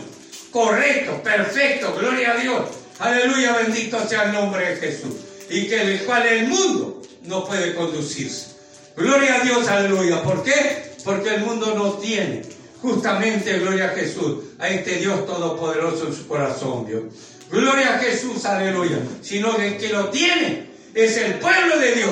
correcto, 0.50 1.22
perfecto, 1.22 1.94
gloria 1.94 2.32
a 2.32 2.36
Dios. 2.36 2.62
Aleluya, 2.98 3.52
bendito 3.52 4.06
sea 4.08 4.24
el 4.24 4.32
nombre 4.32 4.70
de 4.70 4.76
Jesús. 4.76 5.14
Y 5.50 5.68
que 5.68 5.80
el 5.80 6.04
cual 6.04 6.26
el 6.26 6.48
mundo 6.48 7.02
no 7.24 7.46
puede 7.46 7.74
conducirse. 7.74 8.56
Gloria 8.96 9.36
a 9.36 9.40
Dios, 9.40 9.68
aleluya. 9.68 10.22
¿Por 10.22 10.42
qué? 10.42 10.94
Porque 11.04 11.36
el 11.36 11.42
mundo 11.42 11.74
no 11.76 11.92
tiene 11.94 12.42
justamente, 12.82 13.58
gloria 13.58 13.86
a 13.86 13.88
Jesús, 13.90 14.44
a 14.58 14.68
este 14.68 14.96
Dios 14.96 15.26
todopoderoso 15.26 16.08
en 16.08 16.14
su 16.14 16.26
corazón, 16.26 16.86
Dios. 16.86 17.04
Gloria 17.50 17.94
a 17.94 17.98
Jesús, 17.98 18.44
aleluya. 18.44 18.98
Sino 19.22 19.56
que 19.56 19.68
el 19.68 19.78
que 19.78 19.88
lo 19.88 20.08
tiene 20.10 20.68
es 20.94 21.16
el 21.16 21.34
pueblo 21.34 21.78
de 21.78 21.92
Dios. 21.92 22.10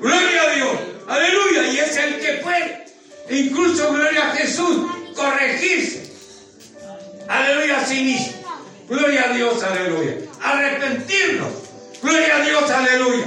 Gloria 0.00 0.42
a 0.42 0.54
Dios, 0.54 0.70
aleluya. 1.08 1.72
Y 1.72 1.78
es 1.78 1.96
el 1.96 2.18
que 2.20 2.32
puede, 2.34 2.86
incluso, 3.30 3.92
gloria 3.92 4.30
a 4.30 4.36
Jesús, 4.36 4.86
corregirse. 5.16 6.12
Aleluya 7.28 7.80
a 7.80 7.84
sí 7.84 8.04
mismo. 8.04 8.36
Gloria 8.88 9.30
a 9.30 9.32
Dios, 9.32 9.62
aleluya. 9.62 10.16
Arrepentirnos. 10.40 11.52
Gloria 12.02 12.36
a 12.36 12.40
Dios, 12.40 12.70
aleluya. 12.70 13.26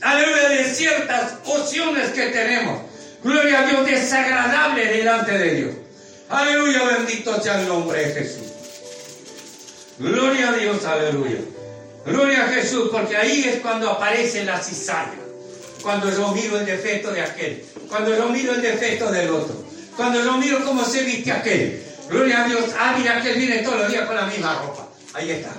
Aleluya 0.00 0.48
de 0.48 0.64
ciertas 0.74 1.34
opciones 1.44 2.10
que 2.10 2.26
tenemos. 2.26 2.82
Gloria 3.24 3.60
a 3.60 3.66
Dios, 3.66 3.86
desagradable 3.86 4.86
delante 4.86 5.38
de 5.38 5.54
Dios. 5.54 5.74
Aleluya, 6.28 6.84
bendito 6.84 7.40
sea 7.40 7.60
el 7.60 7.68
nombre 7.68 8.06
de 8.06 8.14
Jesús. 8.14 8.46
Gloria 9.98 10.50
a 10.50 10.52
Dios, 10.52 10.84
aleluya. 10.84 11.38
Gloria 12.04 12.44
a 12.44 12.48
Jesús, 12.48 12.88
porque 12.90 13.16
ahí 13.16 13.44
es 13.44 13.60
cuando 13.60 13.90
aparece 13.90 14.44
la 14.44 14.60
cizaña. 14.60 15.18
Cuando 15.82 16.10
yo 16.10 16.32
miro 16.32 16.58
el 16.58 16.66
defecto 16.66 17.12
de 17.12 17.22
aquel. 17.22 17.64
Cuando 17.88 18.16
yo 18.16 18.28
miro 18.28 18.54
el 18.54 18.62
defecto 18.62 19.10
del 19.10 19.30
otro. 19.30 19.71
Cuando 19.96 20.22
yo 20.22 20.36
miro 20.38 20.64
cómo 20.64 20.84
se 20.84 21.02
viste 21.02 21.30
aquel. 21.32 21.82
Gloria 22.08 22.44
a 22.44 22.48
Dios. 22.48 22.64
Ah, 22.78 22.94
mira, 22.96 23.18
aquel 23.18 23.38
viene 23.38 23.58
todos 23.58 23.80
los 23.80 23.90
días 23.90 24.06
con 24.06 24.16
la 24.16 24.26
misma 24.26 24.54
ropa. 24.54 24.88
Ahí 25.14 25.30
está. 25.30 25.52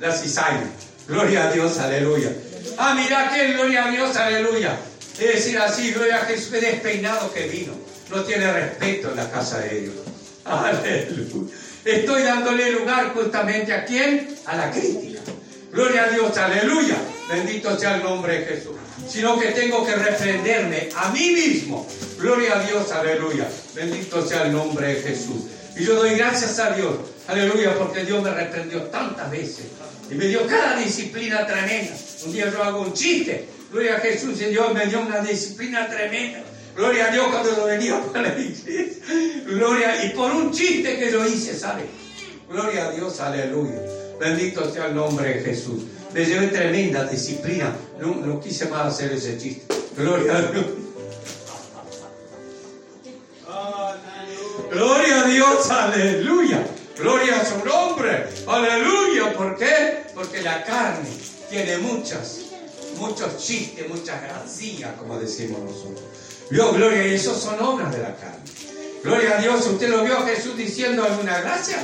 La 0.00 0.12
cizaña. 0.12 0.70
Gloria 1.06 1.48
a 1.48 1.52
Dios, 1.52 1.78
aleluya. 1.78 2.32
Ah, 2.76 2.94
mira 2.94 3.28
aquel, 3.28 3.54
gloria 3.54 3.86
a 3.86 3.90
Dios, 3.90 4.16
aleluya. 4.16 4.78
Es 5.18 5.34
decir 5.34 5.58
así, 5.58 5.90
gloria 5.92 6.16
a 6.16 6.26
Jesús, 6.26 6.48
que 6.48 6.60
despeinado 6.60 7.32
que 7.32 7.48
vino. 7.48 7.72
No 8.10 8.22
tiene 8.22 8.52
respeto 8.52 9.10
en 9.10 9.16
la 9.16 9.30
casa 9.30 9.58
de 9.60 9.80
Dios. 9.80 9.94
Aleluya. 10.44 11.52
Estoy 11.84 12.22
dándole 12.22 12.72
lugar 12.72 13.12
justamente 13.12 13.72
a 13.72 13.84
quién? 13.84 14.34
A 14.46 14.56
la 14.56 14.70
crítica. 14.70 15.20
Gloria 15.72 16.04
a 16.04 16.08
Dios, 16.08 16.36
aleluya. 16.36 16.96
Bendito 17.28 17.78
sea 17.78 17.96
el 17.96 18.02
nombre 18.02 18.40
de 18.40 18.46
Jesús. 18.46 18.72
Sino 19.08 19.38
que 19.38 19.48
tengo 19.48 19.84
que 19.86 19.94
reprenderme 19.94 20.88
a 20.94 21.10
mí 21.10 21.30
mismo. 21.30 21.86
Gloria 22.18 22.58
a 22.58 22.66
Dios, 22.66 22.90
aleluya. 22.92 23.48
Bendito 23.74 24.26
sea 24.26 24.42
el 24.44 24.52
nombre 24.52 24.94
de 24.94 25.02
Jesús. 25.02 25.44
Y 25.76 25.84
yo 25.84 25.94
doy 25.94 26.16
gracias 26.16 26.58
a 26.58 26.72
Dios, 26.72 26.96
aleluya, 27.28 27.74
porque 27.78 28.04
Dios 28.04 28.22
me 28.22 28.30
reprendió 28.30 28.82
tantas 28.84 29.30
veces. 29.30 29.66
Y 30.10 30.14
me 30.14 30.26
dio 30.26 30.46
cada 30.46 30.76
disciplina 30.76 31.46
tremenda. 31.46 31.94
Un 32.26 32.32
día 32.32 32.50
yo 32.50 32.62
hago 32.62 32.80
un 32.82 32.92
chiste. 32.92 33.46
Gloria 33.70 33.96
a 33.96 34.00
Jesús, 34.00 34.40
y 34.40 34.46
Dios 34.46 34.72
me 34.72 34.86
dio 34.86 35.00
una 35.00 35.20
disciplina 35.20 35.88
tremenda. 35.88 36.40
Gloria 36.74 37.08
a 37.08 37.10
Dios 37.10 37.26
cuando 37.28 37.52
lo 37.52 37.64
venía 37.66 38.00
para 38.12 38.28
la 38.34 38.38
iglesia. 38.38 38.72
Gloria, 39.46 40.04
y 40.04 40.10
por 40.10 40.32
un 40.32 40.52
chiste 40.52 40.98
que 40.98 41.10
yo 41.12 41.26
hice, 41.26 41.56
¿sabe? 41.56 41.82
Gloria 42.48 42.88
a 42.88 42.92
Dios, 42.92 43.20
aleluya. 43.20 43.80
Bendito 44.18 44.72
sea 44.72 44.86
el 44.86 44.94
nombre 44.94 45.28
de 45.34 45.40
Jesús. 45.42 45.84
Me 46.14 46.24
llevé 46.24 46.48
tremenda 46.48 47.04
disciplina. 47.04 47.76
No, 47.98 48.40
quise 48.40 48.66
más 48.68 48.94
hacer 48.94 49.12
ese 49.12 49.38
chiste. 49.38 49.74
Gloria 49.96 50.36
a 50.36 50.42
Dios. 50.42 50.66
Gloria 54.70 55.20
a 55.20 55.24
Dios, 55.24 55.70
aleluya. 55.70 56.66
Gloria 56.96 57.40
a 57.40 57.44
su 57.44 57.64
nombre. 57.64 58.28
Aleluya. 58.46 59.34
¿Por 59.34 59.56
qué? 59.56 60.04
Porque 60.14 60.42
la 60.42 60.62
carne 60.64 61.08
tiene 61.50 61.78
muchas, 61.78 62.40
muchos 62.98 63.36
chistes, 63.38 63.88
muchas 63.88 64.22
gracias, 64.22 64.92
como 64.98 65.18
decimos 65.18 65.60
nosotros. 65.60 66.04
Vio, 66.50 66.72
gloria, 66.72 67.06
y 67.06 67.14
eso 67.14 67.34
son 67.34 67.60
obras 67.60 67.92
de 67.92 67.98
la 68.02 68.14
carne. 68.14 68.38
Gloria 69.02 69.38
a 69.38 69.40
Dios, 69.40 69.66
¿usted 69.66 69.88
lo 69.88 70.04
vio 70.04 70.18
a 70.18 70.26
Jesús 70.26 70.56
diciendo 70.56 71.04
alguna 71.04 71.40
gracia? 71.40 71.78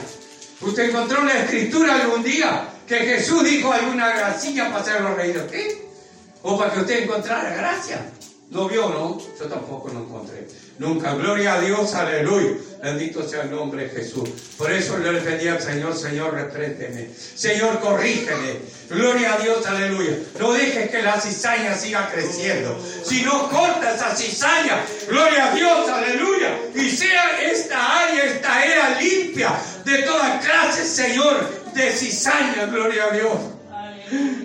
¿Usted 0.60 0.90
encontró 0.90 1.20
en 1.20 1.26
la 1.26 1.44
escritura 1.44 1.96
algún 1.96 2.22
día 2.22 2.68
que 2.86 2.96
Jesús 2.96 3.44
dijo 3.44 3.72
alguna 3.72 4.08
gracia 4.16 4.68
para 4.68 4.80
hacerlo 4.80 5.14
reír? 5.14 5.83
¿O 6.44 6.58
para 6.58 6.74
que 6.74 6.80
usted 6.80 7.04
encontrara 7.04 7.54
gracia? 7.54 8.04
¿No 8.50 8.68
vio, 8.68 8.90
no? 8.90 9.18
Yo 9.40 9.46
tampoco 9.46 9.88
lo 9.88 10.00
encontré. 10.00 10.46
Nunca. 10.78 11.14
Gloria 11.14 11.54
a 11.54 11.60
Dios, 11.60 11.94
aleluya. 11.94 12.58
Bendito 12.82 13.26
sea 13.26 13.44
el 13.44 13.50
nombre 13.50 13.84
de 13.84 13.88
Jesús. 13.88 14.28
Por 14.58 14.70
eso 14.70 14.98
le 14.98 15.20
pedí 15.22 15.48
al 15.48 15.62
Señor, 15.62 15.96
Señor, 15.96 16.34
repréndeme. 16.34 17.08
Señor, 17.14 17.80
corrígeme. 17.80 18.58
Gloria 18.90 19.34
a 19.34 19.38
Dios, 19.38 19.66
aleluya. 19.66 20.18
No 20.38 20.52
dejes 20.52 20.90
que 20.90 21.02
la 21.02 21.18
cizaña 21.18 21.74
siga 21.74 22.10
creciendo. 22.12 22.78
Si 23.02 23.22
no 23.22 23.48
corta 23.48 23.94
esa 23.94 24.14
cizaña, 24.14 24.84
gloria 25.08 25.50
a 25.50 25.54
Dios, 25.54 25.88
aleluya. 25.88 26.58
Y 26.74 26.90
sea 26.90 27.40
esta 27.42 28.04
área, 28.04 28.22
esta 28.24 28.64
era 28.66 29.00
limpia 29.00 29.58
de 29.86 30.02
toda 30.02 30.40
clase, 30.40 30.86
Señor, 30.86 31.72
de 31.72 31.90
cizaña, 31.90 32.66
gloria 32.66 33.04
a 33.04 33.10
Dios. 33.12 33.53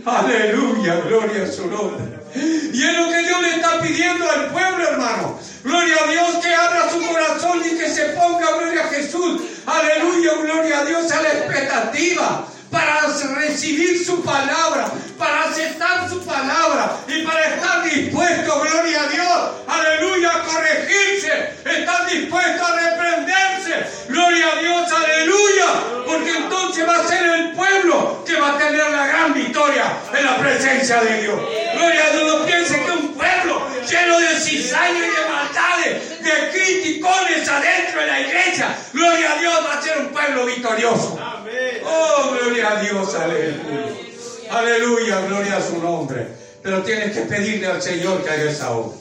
Aleluya, 0.05 0.95
gloria 1.07 1.43
a 1.43 1.51
su 1.51 1.67
nombre. 1.67 2.19
Y 2.35 2.83
es 2.83 2.97
lo 2.97 3.09
que 3.09 3.19
Dios 3.23 3.41
le 3.41 3.49
está 3.55 3.81
pidiendo 3.81 4.29
al 4.29 4.47
pueblo, 4.47 4.87
hermano. 4.87 5.39
Gloria 5.63 5.95
a 6.03 6.11
Dios 6.11 6.35
que 6.41 6.53
abra 6.53 6.89
su 6.89 7.05
corazón 7.05 7.61
y 7.65 7.77
que 7.77 7.89
se 7.89 8.03
ponga, 8.09 8.51
gloria 8.57 8.85
a 8.85 8.87
Jesús. 8.87 9.41
Aleluya, 9.65 10.33
gloria 10.41 10.79
a 10.79 10.85
Dios 10.85 11.11
a 11.11 11.21
la 11.21 11.29
expectativa 11.29 12.45
para 12.71 13.01
recibir 13.35 14.05
su 14.05 14.23
palabra, 14.23 14.91
para 15.17 15.45
aceptar 15.45 16.07
su 16.07 16.23
palabra 16.23 16.97
y 17.07 17.23
para 17.23 17.55
estar 17.55 17.83
dispuesto, 17.83 18.61
gloria 18.61 19.01
a 19.01 19.07
Dios, 19.07 19.51
aleluya, 19.67 20.29
a 20.35 20.43
corregirse, 20.43 21.53
estar 21.65 22.05
dispuesto 22.07 22.63
a 22.63 22.75
gloria 24.07 24.45
a 24.51 24.59
Dios, 24.61 24.91
aleluya, 24.91 25.65
porque 26.05 26.37
entonces 26.37 26.87
va 26.87 26.95
a 26.95 27.07
ser 27.07 27.25
el 27.25 27.51
pueblo 27.51 28.23
que 28.25 28.39
va 28.39 28.55
a 28.55 28.57
tener 28.57 28.89
la 28.89 29.07
gran 29.07 29.33
victoria 29.33 29.97
en 30.17 30.25
la 30.25 30.37
presencia 30.37 31.01
de 31.03 31.21
Dios. 31.21 31.39
Gloria 31.75 32.05
a 32.05 32.09
Dios, 32.11 32.39
no 32.39 32.45
piense 32.45 32.83
que 32.83 32.91
un 32.91 33.13
pueblo 33.13 33.61
lleno 33.89 34.19
de 34.19 34.39
cizaña 34.39 34.97
y 34.97 35.09
de 35.09 35.29
maldades, 35.29 36.23
de 36.23 36.49
criticones 36.51 37.47
adentro 37.47 38.01
de 38.01 38.07
la 38.07 38.19
iglesia, 38.21 38.75
gloria 38.93 39.33
a 39.33 39.39
Dios, 39.39 39.53
va 39.65 39.79
a 39.79 39.81
ser 39.81 39.97
un 39.99 40.07
pueblo 40.09 40.45
victorioso. 40.45 41.19
Oh, 41.85 42.31
gloria 42.31 42.71
a 42.71 42.81
Dios, 42.81 43.15
aleluya. 43.15 44.09
Aleluya, 44.51 45.21
gloria 45.27 45.57
a 45.57 45.61
su 45.61 45.77
nombre. 45.77 46.27
Pero 46.63 46.81
tienes 46.81 47.15
que 47.15 47.21
pedirle 47.21 47.67
al 47.67 47.81
Señor 47.81 48.23
que 48.23 48.29
haga 48.29 48.49
esa 48.49 48.71
obra. 48.71 48.97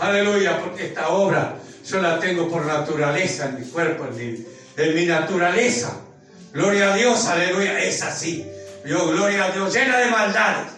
Aleluya, 0.00 0.58
porque 0.60 0.86
esta 0.86 1.08
obra 1.08 1.56
yo 1.86 2.00
la 2.00 2.18
tengo 2.18 2.48
por 2.48 2.64
naturaleza 2.64 3.46
en 3.46 3.60
mi 3.60 3.66
cuerpo, 3.66 4.06
en 4.06 4.94
mi, 4.94 5.06
naturaleza. 5.06 6.00
Gloria 6.52 6.92
a 6.92 6.96
Dios, 6.96 7.26
aleluya, 7.26 7.78
es 7.80 8.02
así. 8.02 8.46
Yo, 8.84 9.08
gloria 9.08 9.44
a 9.44 9.50
Dios, 9.50 9.72
llena 9.72 9.98
de 9.98 10.10
maldades. 10.10 10.72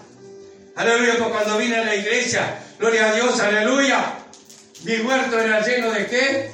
Aleluya, 0.77 1.15
porque 1.19 1.33
cuando 1.33 1.59
vine 1.59 1.77
a 1.77 1.85
la 1.85 1.95
iglesia, 1.95 2.59
gloria 2.79 3.11
a 3.11 3.15
Dios, 3.15 3.39
aleluya, 3.41 4.15
mi 4.85 4.97
huerto 4.97 5.39
era 5.39 5.65
lleno 5.65 5.93
de 5.93 6.07
qué? 6.07 6.51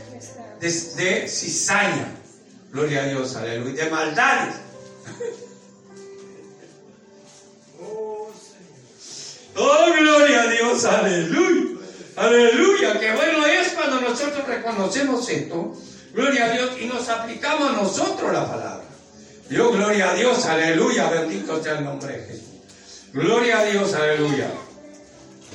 De, 0.61 0.69
de 0.71 1.29
cizaña. 1.29 2.07
Gloria 2.73 3.03
a 3.03 3.07
Dios, 3.07 3.37
aleluya, 3.37 3.85
de 3.85 3.91
maldades. 3.91 4.55
Oh, 9.57 9.93
gloria 9.99 10.43
a 10.43 10.47
Dios, 10.47 10.85
aleluya. 10.85 11.70
Aleluya, 12.21 13.01
qué 13.01 13.13
bueno 13.13 13.47
es 13.47 13.69
cuando 13.69 13.99
nosotros 14.03 14.47
reconocemos 14.47 15.27
esto, 15.27 15.75
gloria 16.13 16.45
a 16.45 16.51
Dios, 16.51 16.71
y 16.79 16.85
nos 16.85 17.09
aplicamos 17.09 17.73
nosotros 17.73 18.31
la 18.31 18.47
palabra. 18.47 18.85
Dios, 19.49 19.75
gloria 19.75 20.11
a 20.11 20.15
Dios, 20.15 20.45
aleluya, 20.45 21.09
bendito 21.09 21.63
sea 21.63 21.79
el 21.79 21.85
nombre 21.85 22.19
de 22.19 22.27
Jesús. 22.27 22.45
Gloria 23.15 23.61
a 23.61 23.65
Dios, 23.65 23.95
aleluya. 23.95 24.51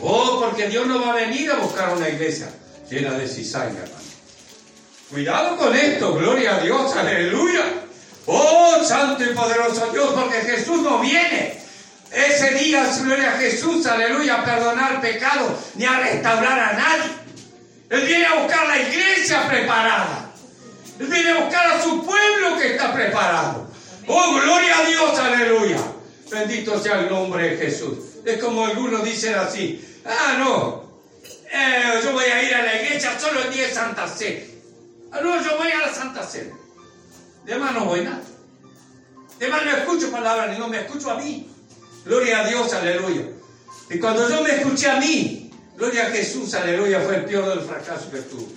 Oh, 0.02 0.42
porque 0.44 0.68
Dios 0.68 0.88
no 0.88 1.00
va 1.02 1.12
a 1.12 1.16
venir 1.18 1.52
a 1.52 1.58
buscar 1.58 1.96
una 1.96 2.10
iglesia 2.10 2.50
llena 2.90 3.12
de 3.12 3.28
cizaña, 3.28 3.84
hermano. 3.84 4.10
Cuidado 5.12 5.58
con 5.58 5.76
esto, 5.76 6.16
gloria 6.16 6.56
a 6.56 6.60
Dios, 6.62 6.96
aleluya. 6.96 7.64
Oh, 8.26 8.84
santo 8.84 9.24
y 9.24 9.36
poderoso 9.36 9.88
Dios, 9.94 10.14
porque 10.16 10.38
Jesús 10.38 10.82
no 10.82 11.00
viene. 11.00 11.62
Ese 12.16 12.52
día, 12.52 12.90
gloria 13.04 13.34
a 13.34 13.38
Jesús, 13.38 13.86
aleluya, 13.86 14.36
a 14.36 14.46
perdonar 14.46 15.02
pecado 15.02 15.54
ni 15.76 15.84
a 15.84 16.00
restaurar 16.00 16.58
a 16.58 16.74
nadie. 16.74 17.12
Él 17.90 18.06
viene 18.06 18.26
a 18.26 18.36
buscar 18.36 18.66
la 18.68 18.82
iglesia 18.82 19.46
preparada. 19.50 20.32
Él 20.98 21.08
viene 21.08 21.32
a 21.32 21.44
buscar 21.44 21.68
a 21.74 21.84
su 21.84 22.06
pueblo 22.06 22.58
que 22.58 22.72
está 22.72 22.94
preparado. 22.94 23.70
Oh, 24.08 24.32
gloria 24.32 24.78
a 24.78 24.86
Dios, 24.86 25.20
aleluya. 25.20 25.78
Bendito 26.32 26.82
sea 26.82 27.02
el 27.02 27.10
nombre 27.10 27.50
de 27.50 27.58
Jesús. 27.58 27.98
Es 28.24 28.42
como 28.42 28.66
algunos 28.66 29.04
dicen 29.04 29.36
así, 29.36 29.86
ah, 30.06 30.38
no, 30.40 30.86
eh, 31.52 32.00
yo 32.02 32.14
voy 32.14 32.24
a 32.24 32.44
ir 32.44 32.56
a 32.56 32.64
la 32.64 32.82
iglesia 32.82 33.20
solo 33.20 33.42
el 33.42 33.52
día 33.52 33.68
de 33.68 33.74
Santa 33.74 34.08
Cena. 34.08 34.40
Ah, 35.12 35.20
no, 35.22 35.44
yo 35.44 35.58
voy 35.58 35.70
a 35.70 35.86
la 35.86 35.94
Santa 35.94 36.26
Cena. 36.26 36.56
De 37.44 37.56
más 37.58 37.74
no 37.74 37.84
voy 37.84 38.06
nada. 38.06 38.22
De 39.38 39.50
más 39.50 39.66
no 39.66 39.72
escucho 39.72 40.10
palabras, 40.12 40.50
ni 40.50 40.58
no 40.58 40.70
me 40.70 40.80
escucho 40.80 41.12
a 41.12 41.16
mí. 41.16 41.52
Gloria 42.06 42.42
a 42.42 42.48
Dios, 42.48 42.72
aleluya. 42.74 43.24
Y 43.90 44.00
cuando 44.00 44.30
yo 44.30 44.42
me 44.44 44.56
escuché 44.56 44.90
a 44.90 45.00
mí, 45.00 45.52
gloria 45.76 46.08
a 46.08 46.10
Jesús, 46.12 46.54
aleluya, 46.54 47.02
fue 47.02 47.16
el 47.18 47.26
peor 47.26 47.50
del 47.50 47.62
fracaso 47.62 48.12
que 48.12 48.20
tuve. 48.20 48.54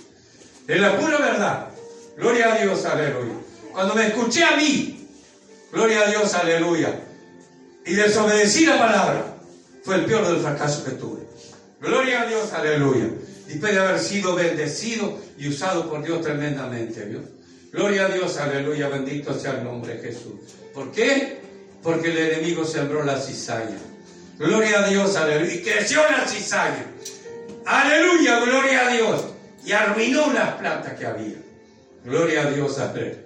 Es 0.67 0.79
la 0.79 0.97
pura 0.97 1.17
verdad. 1.17 1.69
Gloria 2.15 2.53
a 2.53 2.57
Dios, 2.57 2.85
aleluya. 2.85 3.33
Cuando 3.73 3.95
me 3.95 4.07
escuché 4.07 4.43
a 4.43 4.55
mí, 4.55 5.07
gloria 5.71 6.01
a 6.01 6.09
Dios, 6.09 6.33
aleluya. 6.35 6.99
Y 7.85 7.93
desobedecí 7.93 8.65
la 8.65 8.77
palabra, 8.77 9.37
fue 9.83 9.95
el 9.95 10.05
peor 10.05 10.27
del 10.27 10.41
fracaso 10.41 10.85
que 10.85 10.91
tuve. 10.91 11.21
Gloria 11.81 12.21
a 12.21 12.25
Dios, 12.27 12.53
aleluya. 12.53 13.09
Y 13.47 13.57
puede 13.57 13.79
haber 13.79 13.99
sido 13.99 14.35
bendecido 14.35 15.17
y 15.37 15.47
usado 15.47 15.89
por 15.89 16.03
Dios 16.03 16.21
tremendamente, 16.21 17.05
¿vio? 17.05 17.21
Gloria 17.71 18.05
a 18.05 18.09
Dios, 18.09 18.37
aleluya, 18.37 18.89
bendito 18.89 19.33
sea 19.33 19.53
el 19.53 19.63
nombre 19.63 19.95
de 19.95 20.01
Jesús. 20.01 20.33
¿Por 20.73 20.91
qué? 20.91 21.38
Porque 21.83 22.11
el 22.11 22.17
enemigo 22.17 22.65
sembró 22.65 23.03
la 23.03 23.19
cizaña. 23.19 23.77
Gloria 24.37 24.85
a 24.85 24.87
Dios, 24.87 25.15
aleluya. 25.15 25.53
Y 25.53 25.61
creció 25.61 26.01
la 26.09 26.27
cizaña. 26.27 26.85
Aleluya, 27.65 28.39
gloria 28.39 28.87
a 28.87 28.93
Dios. 28.93 29.25
Y 29.65 29.71
arruinó 29.71 30.31
las 30.33 30.55
plantas 30.55 30.93
que 30.97 31.05
había. 31.05 31.37
Gloria 32.03 32.43
a 32.43 32.51
Dios, 32.51 32.79
aleluya. 32.79 33.19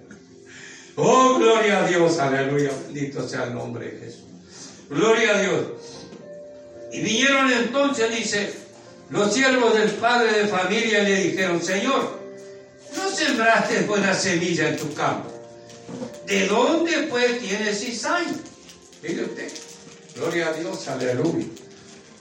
Oh, 0.96 1.38
gloria 1.38 1.84
a 1.84 1.88
Dios, 1.88 2.18
aleluya. 2.18 2.70
Bendito 2.86 3.28
sea 3.28 3.44
el 3.44 3.54
nombre 3.54 3.90
de 3.90 3.98
Jesús. 3.98 4.24
Gloria 4.88 5.36
a 5.36 5.40
Dios. 5.40 5.66
Y 6.92 7.00
vinieron 7.00 7.52
entonces, 7.52 8.16
dice, 8.16 8.52
los 9.10 9.32
siervos 9.34 9.74
del 9.76 9.90
padre 9.92 10.42
de 10.42 10.46
familia 10.46 11.02
le 11.02 11.16
dijeron, 11.16 11.60
Señor, 11.60 12.20
no 12.96 13.10
sembraste 13.10 13.80
buena 13.80 14.14
semilla 14.14 14.68
en 14.68 14.76
tu 14.76 14.94
campo. 14.94 15.33
¿De 16.26 16.46
dónde 16.46 17.08
pues 17.10 17.38
tienes 17.40 17.80
cizaña? 17.80 18.34
Mire 19.02 19.24
usted. 19.24 19.52
Gloria 20.16 20.48
a 20.48 20.52
Dios, 20.52 20.88
aleluya. 20.88 21.46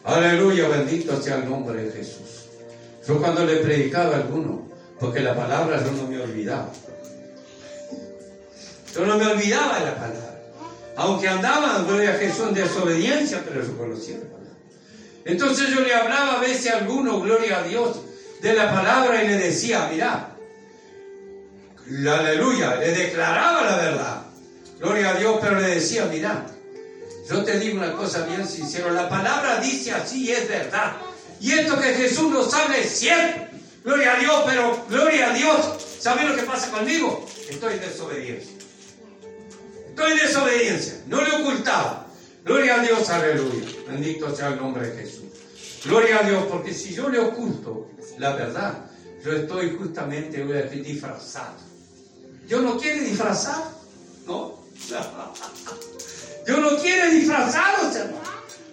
Aleluya, 0.03 0.67
bendito 0.67 1.21
sea 1.21 1.35
el 1.35 1.49
nombre 1.49 1.83
de 1.83 1.91
Jesús. 1.91 2.49
Yo 3.07 3.19
cuando 3.19 3.45
le 3.45 3.57
predicaba 3.57 4.15
a 4.15 4.17
alguno, 4.17 4.67
porque 4.99 5.21
la 5.21 5.35
palabra 5.35 5.83
yo 5.83 5.91
no 5.91 6.07
me 6.07 6.21
olvidaba. 6.21 6.71
Yo 8.93 9.05
no 9.05 9.17
me 9.17 9.27
olvidaba 9.27 9.79
de 9.79 9.85
la 9.85 9.95
palabra. 9.95 10.41
Aunque 10.95 11.27
andaban, 11.27 11.87
gloria 11.87 12.11
a 12.11 12.17
Jesús, 12.17 12.47
en 12.49 12.53
desobediencia, 12.53 13.41
pero 13.47 13.65
yo 13.65 13.77
conocía 13.77 14.17
la 14.17 14.25
palabra. 14.25 14.51
Entonces 15.25 15.69
yo 15.69 15.79
le 15.81 15.93
hablaba 15.93 16.33
a 16.33 16.39
veces 16.39 16.71
a 16.71 16.79
alguno, 16.79 17.19
gloria 17.21 17.59
a 17.59 17.63
Dios, 17.63 18.01
de 18.41 18.53
la 18.53 18.71
palabra 18.71 19.23
y 19.23 19.27
le 19.27 19.37
decía, 19.37 19.89
mira, 21.87 22.19
aleluya, 22.19 22.75
le 22.75 22.91
declaraba 22.91 23.63
la 23.63 23.75
verdad. 23.77 24.23
Gloria 24.79 25.11
a 25.11 25.13
Dios, 25.15 25.37
pero 25.41 25.59
le 25.59 25.67
decía, 25.67 26.05
mira, 26.05 26.45
yo 27.29 27.43
te 27.43 27.59
digo 27.59 27.77
una 27.77 27.93
cosa 27.93 28.25
bien 28.25 28.47
sincera, 28.47 28.91
la 28.91 29.07
palabra 29.07 29.59
dice 29.59 29.91
así 29.91 30.31
es 30.31 30.47
verdad. 30.47 30.97
Y 31.39 31.51
esto 31.51 31.79
que 31.79 31.93
Jesús 31.93 32.31
nos 32.31 32.53
habla 32.53 32.77
es 32.77 32.91
cierto. 32.91 33.41
Gloria 33.83 34.13
a 34.13 34.19
Dios, 34.19 34.43
pero 34.45 34.85
gloria 34.89 35.31
a 35.31 35.33
Dios. 35.33 35.97
¿Sabe 35.99 36.23
lo 36.23 36.35
que 36.35 36.43
pasa 36.43 36.71
conmigo? 36.71 37.25
Estoy 37.49 37.73
en 37.73 37.79
desobediencia. 37.81 38.53
Estoy 39.89 40.11
en 40.11 40.17
desobediencia. 40.17 40.93
No 41.07 41.21
le 41.21 41.31
ocultaba. 41.31 42.07
Gloria 42.45 42.75
a 42.75 42.83
Dios, 42.83 43.09
aleluya. 43.09 43.67
Bendito 43.87 44.33
sea 44.35 44.49
el 44.49 44.57
nombre 44.57 44.87
de 44.89 45.01
Jesús. 45.01 45.23
Gloria 45.85 46.19
a 46.19 46.23
Dios, 46.23 46.45
porque 46.49 46.73
si 46.73 46.93
yo 46.93 47.09
le 47.09 47.19
oculto 47.19 47.89
la 48.17 48.33
verdad, 48.35 48.85
yo 49.23 49.33
estoy 49.33 49.75
justamente 49.77 50.43
disfrazado. 50.69 51.55
Yo 52.47 52.61
no 52.61 52.77
quiere 52.77 53.01
disfrazar, 53.01 53.63
¿no? 54.25 54.63
Yo 56.45 56.57
no 56.57 56.77
quiere 56.77 57.09
disfrazado, 57.11 57.89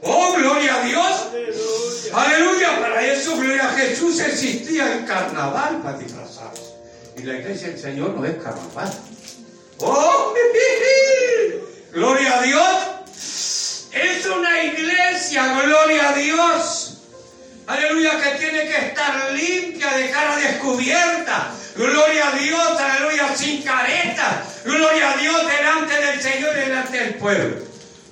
Oh, 0.03 0.35
gloria 0.35 0.77
a 0.77 0.85
Dios. 0.85 1.29
Aleluya. 2.13 2.81
Para 2.81 3.07
eso, 3.07 3.37
gloria 3.37 3.69
a 3.69 3.73
Jesús, 3.73 4.19
existía 4.21 4.93
el 4.95 5.05
carnaval 5.05 5.83
para 5.83 5.99
disfrazarse. 5.99 6.75
Y 7.17 7.23
la 7.23 7.35
iglesia 7.35 7.69
del 7.69 7.79
Señor 7.79 8.11
no 8.11 8.25
es 8.25 8.43
carnaval. 8.43 8.91
Oh, 9.79 10.35
gloria 11.93 12.39
a 12.39 12.43
Dios. 12.43 12.65
Es 13.93 14.27
una 14.27 14.65
iglesia, 14.65 15.63
gloria 15.63 16.11
a 16.11 16.13
Dios. 16.15 16.90
Aleluya, 17.71 18.21
que 18.21 18.31
tiene 18.37 18.65
que 18.65 18.87
estar 18.89 19.33
limpia, 19.33 19.91
de 19.93 20.11
cara 20.11 20.37
descubierta. 20.37 21.53
Gloria 21.77 22.29
a 22.29 22.33
Dios, 22.33 22.81
aleluya, 22.81 23.37
sin 23.37 23.63
careta. 23.63 24.45
Gloria 24.65 25.13
a 25.13 25.17
Dios 25.17 25.37
delante 25.47 25.95
del 25.95 26.21
Señor 26.21 26.51
y 26.57 26.61
delante 26.63 26.99
del 26.99 27.15
pueblo. 27.15 27.59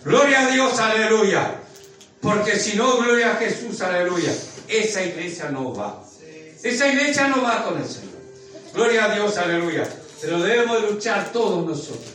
Gloria 0.05 0.47
a 0.47 0.51
Dios, 0.53 0.79
aleluya. 0.79 1.55
Porque 2.21 2.57
si 2.57 2.77
no, 2.77 2.99
gloria 2.99 3.33
a 3.33 3.35
Jesús, 3.35 3.81
aleluya. 3.81 4.33
Esa 4.69 5.03
iglesia 5.03 5.49
no 5.51 5.75
va. 5.75 6.05
Esa 6.63 6.87
iglesia 6.87 7.27
no 7.27 7.43
va 7.43 7.65
con 7.65 7.83
el 7.83 7.89
Señor. 7.89 8.15
Gloria 8.73 9.07
a 9.07 9.15
Dios, 9.17 9.37
aleluya. 9.39 9.89
Pero 10.21 10.39
debemos 10.39 10.89
luchar 10.89 11.33
todos 11.33 11.67
nosotros. 11.67 12.15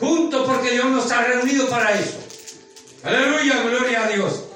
Juntos 0.00 0.46
porque 0.46 0.70
Dios 0.70 0.86
nos 0.86 1.12
ha 1.12 1.22
reunido 1.22 1.68
para 1.68 1.92
eso. 1.92 2.18
Aleluya, 3.02 3.62
gloria 3.62 4.04
a 4.04 4.08
Dios. 4.08 4.53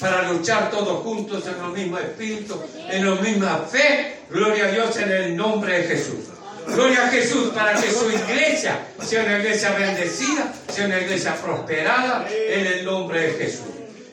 Para 0.00 0.32
luchar 0.32 0.70
todos 0.70 1.02
juntos 1.02 1.44
en 1.46 1.64
el 1.64 1.70
mismo 1.70 1.98
espíritu, 1.98 2.60
en 2.90 3.08
la 3.08 3.14
misma 3.20 3.58
fe. 3.70 4.18
Gloria 4.30 4.66
a 4.66 4.70
Dios 4.70 4.96
en 4.96 5.10
el 5.10 5.36
nombre 5.36 5.78
de 5.78 5.84
Jesús. 5.84 6.34
Gloria 6.66 7.04
a 7.04 7.08
Jesús 7.08 7.50
para 7.54 7.80
que 7.80 7.90
su 7.90 8.10
iglesia 8.10 8.86
sea 9.02 9.22
una 9.22 9.38
iglesia 9.38 9.70
bendecida, 9.72 10.52
sea 10.68 10.86
una 10.86 11.00
iglesia 11.00 11.36
prosperada 11.36 12.26
en 12.30 12.66
el 12.66 12.84
nombre 12.84 13.20
de 13.20 13.32
Jesús. 13.34 13.66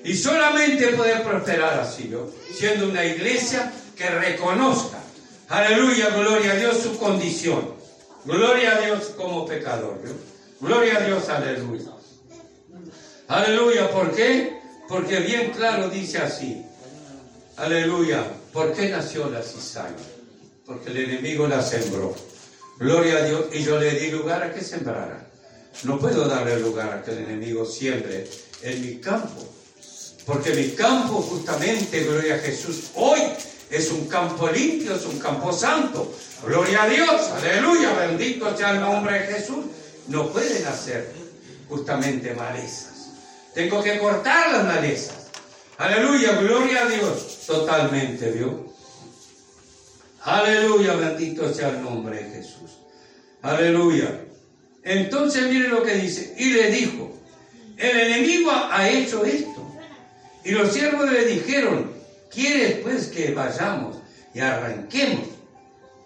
Y 0.04 0.16
solamente 0.16 0.88
poder 0.90 1.24
prosperar 1.24 1.80
así, 1.80 2.14
siendo 2.54 2.90
una 2.90 3.06
iglesia 3.06 3.72
que 3.96 4.10
reconozca, 4.10 4.98
aleluya, 5.48 6.10
gloria 6.10 6.52
a 6.52 6.56
Dios, 6.56 6.78
su 6.78 6.98
condición. 6.98 7.76
Gloria 8.26 8.76
a 8.76 8.82
Dios 8.82 9.14
como 9.18 9.46
pecador. 9.46 10.00
Gloria 10.60 10.98
a 10.98 11.02
Dios, 11.02 11.30
aleluya. 11.30 11.92
Aleluya, 13.28 13.90
¿por 13.90 14.14
qué? 14.14 14.61
Porque 14.92 15.22
bien 15.22 15.52
claro 15.52 15.90
dice 15.90 16.18
así. 16.18 16.66
Aleluya. 17.56 18.26
¿Por 18.52 18.74
qué 18.74 18.90
nació 18.90 19.30
la 19.30 19.42
cizaña? 19.42 19.96
Porque 20.66 20.90
el 20.90 20.98
enemigo 20.98 21.48
la 21.48 21.62
sembró. 21.62 22.14
Gloria 22.78 23.20
a 23.20 23.24
Dios. 23.24 23.46
Y 23.54 23.64
yo 23.64 23.80
le 23.80 23.92
di 23.92 24.12
lugar 24.12 24.44
a 24.44 24.54
que 24.54 24.62
sembrara. 24.62 25.32
No 25.84 25.98
puedo 25.98 26.28
darle 26.28 26.60
lugar 26.60 26.92
a 26.92 27.02
que 27.02 27.12
el 27.12 27.20
enemigo 27.20 27.66
siembre 27.66 28.28
en 28.64 28.82
mi 28.82 28.98
campo. 28.98 29.48
Porque 30.26 30.54
mi 30.54 30.72
campo 30.72 31.22
justamente, 31.22 32.04
gloria 32.04 32.36
a 32.36 32.40
Jesús, 32.40 32.92
hoy 32.96 33.22
es 33.70 33.92
un 33.92 34.08
campo 34.10 34.50
limpio, 34.50 34.96
es 34.96 35.06
un 35.06 35.20
campo 35.20 35.54
santo. 35.54 36.14
Gloria 36.46 36.84
a 36.84 36.90
Dios, 36.90 37.30
aleluya, 37.38 37.94
bendito 37.94 38.56
sea 38.58 38.72
el 38.72 38.82
nombre 38.82 39.22
de 39.22 39.34
Jesús. 39.36 39.66
No 40.10 40.30
pueden 40.32 40.68
hacer 40.68 41.14
justamente 41.70 42.34
malezas. 42.34 42.91
Tengo 43.54 43.84
que 43.84 44.00
cortar 44.00 44.52
las 44.52 44.66
malezas. 44.66 45.30
Aleluya, 45.78 46.34
gloria 46.34 46.84
a 46.84 46.90
Dios. 46.90 47.40
Totalmente, 47.46 48.32
¿vio? 48.32 48.72
Aleluya, 50.24 50.94
bendito 50.94 51.52
sea 51.54 51.70
el 51.70 51.82
nombre 51.82 52.24
de 52.24 52.30
Jesús. 52.30 52.72
Aleluya. 53.42 54.22
Entonces 54.84 55.44
mire 55.48 55.68
lo 55.68 55.84
que 55.84 55.96
dice. 55.96 56.36
Y 56.38 56.52
le 56.52 56.72
dijo, 56.72 57.12
el 57.78 58.00
enemigo 58.00 58.52
ha 58.52 58.88
hecho 58.88 59.26
esto. 59.26 59.68
Y 60.44 60.52
los 60.52 60.72
siervos 60.72 61.12
le 61.12 61.26
dijeron, 61.26 61.92
¿quieres 62.32 62.78
pues 62.80 63.08
que 63.08 63.34
vayamos 63.34 63.98
y 64.34 64.40
arranquemos? 64.40 65.28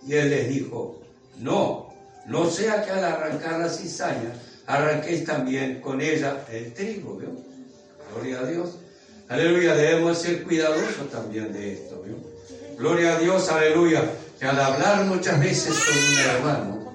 Y 0.06 0.14
él 0.14 0.30
les 0.30 0.50
dijo, 0.50 1.02
no, 1.38 1.94
no 2.26 2.50
sea 2.50 2.84
que 2.84 2.92
al 2.92 3.04
arrancar 3.04 3.60
la 3.60 3.70
cizaña 3.70 4.34
arranquéis 4.68 5.26
también 5.26 5.82
con 5.82 6.02
ella 6.02 6.46
el 6.52 6.74
trigo, 6.74 7.18
¿vio? 7.18 7.30
Gloria 8.14 8.40
a 8.40 8.46
Dios. 8.46 8.78
Aleluya, 9.28 9.76
debemos 9.76 10.20
ser 10.20 10.44
cuidadosos 10.44 11.10
también 11.12 11.52
de 11.52 11.74
esto, 11.74 12.04
¿vio? 12.06 12.16
Gloria 12.78 13.16
a 13.16 13.20
Dios, 13.20 13.50
aleluya, 13.50 14.04
que 14.40 14.46
al 14.46 14.60
hablar 14.60 15.06
muchas 15.06 15.40
veces 15.40 15.74
con 15.74 15.98
un 15.98 16.18
hermano, 16.20 16.94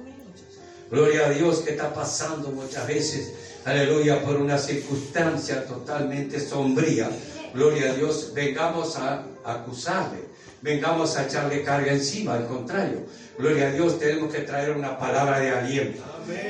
gloria 0.91 1.27
a 1.27 1.31
Dios 1.31 1.61
que 1.61 1.71
está 1.71 1.93
pasando 1.93 2.51
muchas 2.51 2.87
veces, 2.87 3.33
aleluya, 3.65 4.23
por 4.23 4.37
una 4.37 4.59
circunstancia 4.59 5.65
totalmente 5.65 6.39
sombría, 6.39 7.11
gloria 7.55 7.91
a 7.91 7.95
Dios, 7.95 8.33
vengamos 8.35 8.97
a 8.97 9.25
acusarle, 9.45 10.25
vengamos 10.63 11.17
a 11.17 11.25
echarle 11.25 11.65
carga 11.65 11.93
encima, 11.93 12.35
al 12.35 12.47
contrario, 12.47 13.07
gloria 13.41 13.69
a 13.69 13.73
Dios, 13.73 13.99
tenemos 13.99 14.33
que 14.33 14.41
traer 14.41 14.71
una 14.73 14.99
palabra 14.99 15.41
de 15.41 15.51
aliento, 15.51 16.03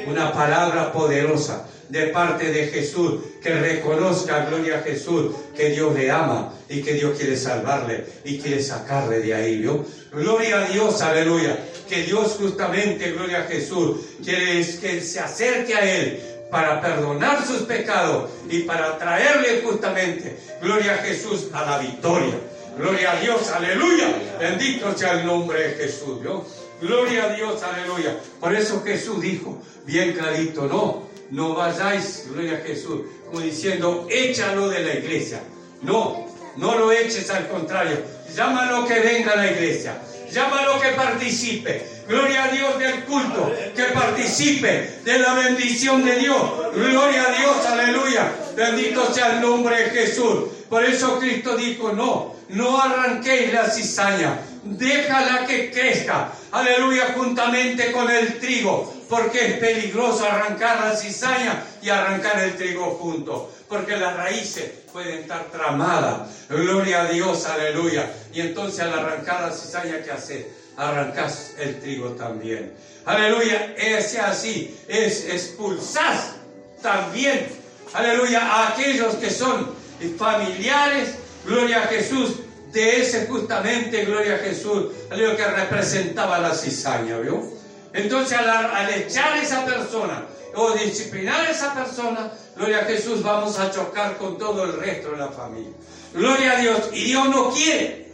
una 0.06 0.32
palabra 0.32 0.92
poderosa 0.92 1.66
de 1.88 2.08
parte 2.08 2.52
de 2.52 2.66
Jesús, 2.66 3.20
que 3.42 3.50
reconozca, 3.50 4.46
gloria 4.46 4.78
a 4.78 4.82
Jesús, 4.82 5.34
que 5.56 5.70
Dios 5.70 5.94
le 5.94 6.10
ama 6.10 6.52
y 6.68 6.82
que 6.82 6.94
Dios 6.94 7.18
quiere 7.18 7.36
salvarle 7.36 8.04
y 8.24 8.38
quiere 8.38 8.62
sacarle 8.62 9.20
de 9.20 9.34
ahí, 9.34 9.58
¿vio? 9.58 9.84
Gloria 10.12 10.60
a 10.60 10.68
Dios, 10.68 11.00
aleluya, 11.02 11.58
que 11.88 12.02
Dios 12.02 12.36
justamente, 12.38 13.12
gloria 13.12 13.40
a 13.40 13.44
Jesús, 13.44 13.98
quiere 14.24 14.64
que 14.80 15.00
se 15.00 15.20
acerque 15.20 15.74
a 15.74 15.80
Él 15.80 16.20
para 16.50 16.80
perdonar 16.80 17.44
sus 17.44 17.62
pecados 17.62 18.30
y 18.48 18.60
para 18.60 18.98
traerle 18.98 19.62
justamente, 19.64 20.36
gloria 20.60 20.94
a 20.94 20.98
Jesús, 20.98 21.48
a 21.52 21.64
la 21.64 21.78
victoria. 21.78 22.34
Gloria 22.76 23.12
a 23.12 23.20
Dios, 23.20 23.50
aleluya. 23.50 24.14
Bendito 24.38 24.96
sea 24.96 25.20
el 25.20 25.26
nombre 25.26 25.60
de 25.60 25.74
Jesús, 25.74 26.20
¿vio? 26.22 26.46
Gloria 26.80 27.24
a 27.24 27.34
Dios, 27.34 27.62
aleluya. 27.62 28.18
Por 28.40 28.54
eso 28.54 28.82
Jesús 28.82 29.20
dijo, 29.20 29.62
bien 29.84 30.12
clarito, 30.12 30.66
no, 30.66 31.08
no 31.30 31.54
vayáis, 31.54 32.26
gloria 32.30 32.54
a 32.54 32.66
Jesús, 32.66 33.02
como 33.26 33.40
diciendo, 33.40 34.06
échalo 34.10 34.68
de 34.68 34.80
la 34.80 34.94
iglesia. 34.94 35.42
No, 35.82 36.26
no 36.56 36.78
lo 36.78 36.92
eches 36.92 37.30
al 37.30 37.48
contrario. 37.48 37.98
Llámalo 38.34 38.86
que 38.86 39.00
venga 39.00 39.32
a 39.32 39.36
la 39.36 39.50
iglesia. 39.50 40.00
Llámalo 40.32 40.80
que 40.80 40.88
participe. 40.90 41.86
Gloria 42.08 42.44
a 42.44 42.48
Dios 42.48 42.78
del 42.78 43.04
culto. 43.04 43.52
Que 43.74 43.84
participe 43.84 45.00
de 45.04 45.18
la 45.18 45.34
bendición 45.34 46.04
de 46.04 46.16
Dios. 46.16 46.42
Gloria 46.74 47.26
a 47.28 47.38
Dios, 47.38 47.66
aleluya. 47.66 48.32
Bendito 48.56 49.12
sea 49.12 49.34
el 49.34 49.40
nombre 49.40 49.84
de 49.84 49.90
Jesús. 49.90 50.44
Por 50.68 50.84
eso 50.84 51.18
Cristo 51.18 51.56
dijo, 51.56 51.92
no, 51.92 52.36
no 52.50 52.80
arranquéis 52.80 53.52
la 53.52 53.68
cizaña. 53.68 54.38
Déjala 54.62 55.46
que 55.46 55.70
crezca. 55.70 56.32
Aleluya, 56.52 57.14
juntamente 57.16 57.92
con 57.92 58.10
el 58.10 58.38
trigo 58.38 59.00
porque 59.10 59.44
es 59.44 59.52
peligroso 59.54 60.24
arrancar 60.24 60.86
la 60.86 60.96
cizaña 60.96 61.64
y 61.82 61.90
arrancar 61.90 62.38
el 62.44 62.56
trigo 62.56 62.92
junto, 62.92 63.52
porque 63.68 63.96
las 63.96 64.16
raíces 64.16 64.70
pueden 64.92 65.18
estar 65.18 65.46
tramadas. 65.50 66.46
Gloria 66.48 67.02
a 67.02 67.06
Dios, 67.06 67.44
aleluya. 67.46 68.08
Y 68.32 68.40
entonces 68.40 68.80
al 68.80 68.94
arrancar 68.94 69.42
la 69.42 69.52
cizaña, 69.52 70.00
¿qué 70.02 70.12
hace? 70.12 70.52
Arrancas 70.76 71.54
el 71.58 71.80
trigo 71.80 72.10
también. 72.10 72.72
Aleluya, 73.04 73.74
es 73.76 74.16
así, 74.16 74.78
es 74.86 75.24
expulsar 75.28 76.16
también, 76.80 77.48
aleluya, 77.92 78.40
a 78.40 78.68
aquellos 78.68 79.16
que 79.16 79.30
son 79.30 79.74
familiares, 80.16 81.16
gloria 81.44 81.82
a 81.82 81.86
Jesús, 81.86 82.36
de 82.72 83.00
ese 83.00 83.26
justamente, 83.26 84.04
gloria 84.04 84.36
a 84.36 84.38
Jesús, 84.38 84.86
aleluya, 85.10 85.36
que 85.36 85.44
representaba 85.44 86.38
la 86.38 86.54
cizaña, 86.54 87.18
¿vio? 87.18 87.42
Entonces 87.92 88.38
al, 88.38 88.90
echar 88.94 89.32
a 89.32 89.42
esa 89.42 89.64
persona 89.64 90.24
o 90.54 90.72
disciplinar 90.72 91.40
a 91.40 91.50
esa 91.50 91.74
persona, 91.74 92.32
gloria 92.56 92.80
a 92.80 92.84
Jesús, 92.84 93.22
vamos 93.22 93.58
a 93.58 93.70
chocar 93.70 94.16
con 94.16 94.38
todo 94.38 94.64
el 94.64 94.74
resto 94.74 95.10
de 95.10 95.18
la 95.18 95.28
familia. 95.28 95.72
Gloria 96.12 96.52
a 96.52 96.60
Dios. 96.60 96.90
Y 96.92 97.04
Dios 97.04 97.28
no 97.28 97.50
quiere 97.50 98.12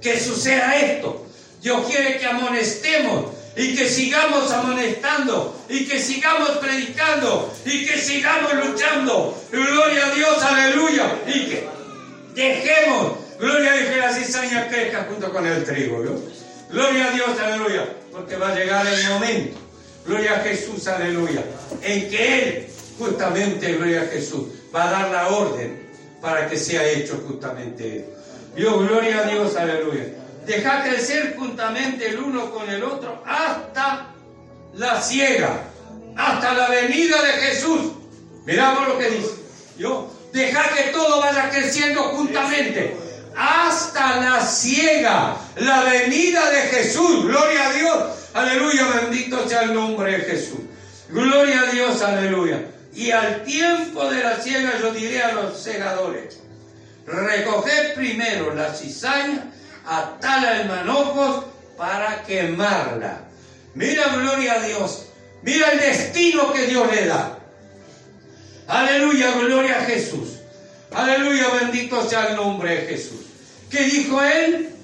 que 0.00 0.20
suceda 0.20 0.76
esto. 0.76 1.26
Dios 1.62 1.86
quiere 1.86 2.18
que 2.18 2.26
amonestemos 2.26 3.32
y 3.56 3.74
que 3.74 3.88
sigamos 3.88 4.50
amonestando 4.52 5.56
y 5.68 5.86
que 5.86 5.98
sigamos 6.00 6.50
predicando 6.58 7.52
y 7.64 7.86
que 7.86 7.98
sigamos 7.98 8.54
luchando. 8.54 9.36
Gloria 9.50 10.06
a 10.06 10.14
Dios, 10.14 10.42
aleluya. 10.42 11.18
Y 11.26 11.46
que 11.46 11.68
dejemos, 12.34 13.18
gloria 13.38 13.72
a 13.72 13.76
Dios, 13.76 13.88
que 13.90 13.96
la 13.96 14.12
cizaña 14.12 14.68
crezca 14.68 15.06
junto 15.08 15.32
con 15.32 15.46
el 15.46 15.64
trigo. 15.64 16.02
Gloria 16.70 17.08
a 17.08 17.10
Dios, 17.10 17.40
aleluya 17.40 17.84
porque 18.18 18.36
va 18.36 18.48
a 18.48 18.54
llegar 18.54 18.84
el 18.84 19.08
momento, 19.10 19.58
gloria 20.04 20.34
a 20.34 20.40
Jesús, 20.40 20.88
aleluya, 20.88 21.44
en 21.82 22.10
que 22.10 22.42
Él, 22.42 22.66
justamente, 22.98 23.74
gloria 23.74 24.02
a 24.02 24.06
Jesús, 24.06 24.48
va 24.74 24.88
a 24.88 24.90
dar 24.90 25.10
la 25.10 25.28
orden 25.28 25.88
para 26.20 26.48
que 26.48 26.56
sea 26.56 26.84
hecho 26.84 27.22
justamente 27.28 28.12
Dios, 28.56 28.88
gloria 28.88 29.20
a 29.20 29.22
Dios, 29.22 29.54
aleluya. 29.54 30.06
Deja 30.46 30.82
crecer 30.82 31.36
juntamente 31.38 32.08
el 32.08 32.18
uno 32.18 32.50
con 32.50 32.68
el 32.68 32.82
otro 32.82 33.22
hasta 33.24 34.08
la 34.74 35.00
ciega, 35.00 35.62
hasta 36.16 36.54
la 36.54 36.68
venida 36.68 37.22
de 37.22 37.32
Jesús. 37.34 37.92
Miramos 38.46 38.88
lo 38.88 38.98
que 38.98 39.10
dice. 39.10 39.30
Yo, 39.78 40.10
deja 40.32 40.74
que 40.74 40.90
todo 40.90 41.20
vaya 41.20 41.50
creciendo 41.50 42.02
juntamente 42.04 42.96
hasta 43.36 44.20
la 44.20 44.40
ciega, 44.44 45.36
la 45.56 45.84
venida 45.84 46.50
de 46.50 46.60
Jesús. 46.62 47.24
Gloria 47.24 47.68
a 47.68 47.72
Dios. 47.72 48.04
Aleluya, 48.34 48.86
bendito 49.00 49.48
sea 49.48 49.62
el 49.62 49.74
nombre 49.74 50.12
de 50.12 50.24
Jesús. 50.24 50.60
Gloria 51.08 51.62
a 51.62 51.66
Dios, 51.66 52.02
aleluya. 52.02 52.66
Y 52.94 53.10
al 53.10 53.44
tiempo 53.44 54.10
de 54.10 54.22
la 54.22 54.36
ciega 54.36 54.78
yo 54.80 54.92
diré 54.92 55.22
a 55.22 55.32
los 55.32 55.58
segadores, 55.58 56.40
recoged 57.06 57.94
primero 57.94 58.54
la 58.54 58.74
cizaña, 58.74 59.50
atala 59.86 60.60
el 60.60 60.68
manojos 60.68 61.44
para 61.76 62.22
quemarla. 62.24 63.20
Mira, 63.74 64.08
gloria 64.08 64.54
a 64.54 64.60
Dios. 64.60 65.06
Mira 65.42 65.70
el 65.70 65.78
destino 65.78 66.52
que 66.52 66.66
Dios 66.66 66.92
le 66.92 67.06
da. 67.06 67.38
Aleluya, 68.66 69.30
gloria 69.32 69.78
a 69.78 69.84
Jesús. 69.84 70.37
Aleluya, 70.94 71.48
bendito 71.60 72.08
sea 72.08 72.28
el 72.28 72.36
nombre 72.36 72.74
de 72.74 72.86
Jesús. 72.86 73.26
¿Qué 73.70 73.84
dijo 73.84 74.22
él? 74.22 74.74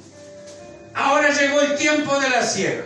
Ahora 0.95 1.31
llegó 1.31 1.61
el 1.61 1.77
tiempo 1.77 2.19
de 2.21 2.31
la 2.31 2.47
sierra. 2.47 2.85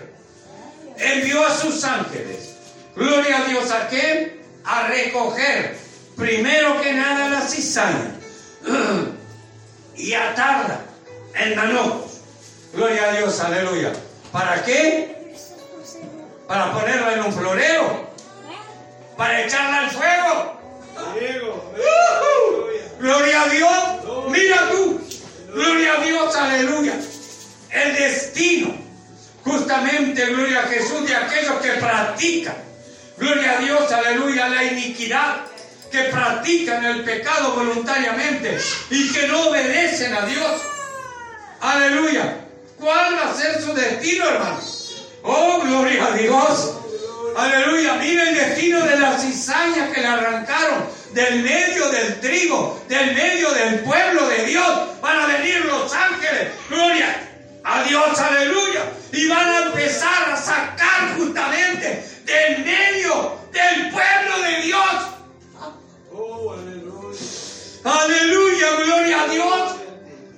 Envió 0.97 1.47
a 1.47 1.55
sus 1.55 1.85
ángeles. 1.85 2.55
Gloria 2.95 3.43
a 3.43 3.45
Dios 3.45 3.71
a 3.71 3.89
qué? 3.89 4.41
A 4.65 4.89
recoger 4.89 5.77
primero 6.17 6.81
que 6.83 6.93
nada 6.93 7.29
la 7.29 7.41
cizaña 7.41 8.13
y 9.97 10.13
atarla 10.13 10.81
en 11.35 11.57
manojos. 11.57 12.21
Gloria 12.75 13.11
a 13.11 13.13
Dios, 13.13 13.41
aleluya. 13.41 13.93
¿Para 14.33 14.63
qué? 14.65 15.35
Para 16.47 16.73
ponerla 16.73 17.15
en 17.15 17.23
un 17.23 17.33
floreo. 17.33 18.09
Para 19.17 19.45
echarla 19.45 19.81
al 19.81 19.91
fuego. 19.91 20.61
Gloria 23.01 23.43
a 23.43 23.49
Dios. 23.49 24.31
Mira 24.31 24.71
tú. 24.71 25.01
Gloria 25.53 25.95
a 25.95 26.05
Dios, 26.05 26.37
aleluya. 26.37 26.95
El 27.71 27.97
destino, 27.97 28.75
justamente, 29.45 30.27
gloria 30.27 30.61
a 30.61 30.69
Jesús, 30.69 31.07
de 31.07 31.17
aquellos 31.17 31.61
que 31.61 31.73
practican, 31.73 32.57
gloria 33.17 33.59
a 33.59 33.59
Dios, 33.59 33.93
aleluya, 33.93 34.49
la 34.49 34.65
iniquidad, 34.65 35.37
que 35.91 36.05
practican 36.05 36.85
el 36.85 37.03
pecado 37.03 37.55
voluntariamente 37.55 38.59
y 38.91 39.13
que 39.13 39.27
no 39.29 39.49
obedecen 39.49 40.15
a 40.15 40.27
Dios. 40.27 40.61
Aleluya. 41.61 42.37
¿Cuál 42.79 43.17
va 43.17 43.31
a 43.31 43.35
ser 43.35 43.61
su 43.61 43.73
destino, 43.75 44.29
hermanos? 44.29 45.09
Oh, 45.23 45.61
gloria 45.63 46.07
a 46.07 46.11
Dios. 46.13 46.75
Aleluya. 47.37 47.95
Mira 47.95 48.29
el 48.29 48.35
destino 48.35 48.85
de 48.85 48.99
las 48.99 49.23
cizañas 49.23 49.91
que 49.91 50.01
le 50.01 50.07
arrancaron 50.07 50.98
del 51.13 51.43
medio 51.43 51.89
del 51.91 52.21
trigo, 52.21 52.81
del 52.89 53.15
medio 53.15 53.51
del 53.53 53.81
pueblo 53.81 54.29
de 54.29 54.45
Dios, 54.45 55.01
van 55.01 55.21
a 55.21 55.27
venir 55.27 55.65
los 55.65 55.93
ángeles, 55.93 56.49
gloria 56.69 57.29
a 57.65 57.83
Dios, 57.85 58.19
aleluya, 58.19 58.83
y 59.13 59.27
van 59.29 59.49
a 59.49 59.59
empezar 59.67 60.31
a 60.33 60.37
sacar 60.37 61.17
justamente 61.17 62.05
del 62.25 62.65
medio 62.65 63.39
del 63.53 63.91
pueblo 63.91 64.43
de 64.43 64.63
Dios. 64.63 64.97
Oh, 66.13 66.53
aleluya. 66.53 67.19
Aleluya, 67.85 68.67
gloria 68.85 69.23
a 69.23 69.29
Dios, 69.29 69.77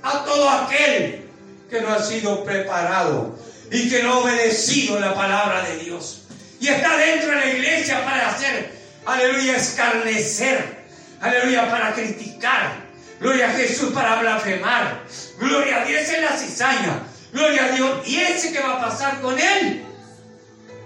a 0.03 0.25
todo 0.25 0.49
aquel 0.49 1.29
que 1.69 1.81
no 1.81 1.93
ha 1.93 2.03
sido 2.03 2.45
preparado 2.45 3.39
y 3.71 3.89
que 3.89 4.03
no 4.03 4.13
ha 4.13 4.19
obedecido 4.19 4.99
la 4.99 5.15
palabra 5.15 5.63
de 5.63 5.79
Dios. 5.79 6.23
Y 6.61 6.69
está 6.69 6.97
dentro 6.97 7.31
de 7.31 7.37
la 7.37 7.47
iglesia 7.47 8.05
para 8.05 8.31
hacer 8.31 8.80
aleluya, 9.07 9.57
escarnecer, 9.57 10.85
aleluya, 11.21 11.71
para 11.71 11.95
criticar, 11.95 12.91
Gloria 13.21 13.51
a 13.51 13.53
Jesús 13.53 13.93
para 13.93 14.17
blasfemar. 14.17 15.03
Gloria 15.39 15.83
a 15.83 15.85
Dios 15.85 16.09
en 16.09 16.25
la 16.25 16.37
cizaña. 16.37 17.03
Gloria 17.33 17.67
a 17.67 17.69
Dios. 17.73 18.09
Y 18.09 18.19
ese 18.19 18.51
que 18.51 18.61
va 18.61 18.79
a 18.79 18.81
pasar 18.81 19.21
con 19.21 19.39
él. 19.39 19.85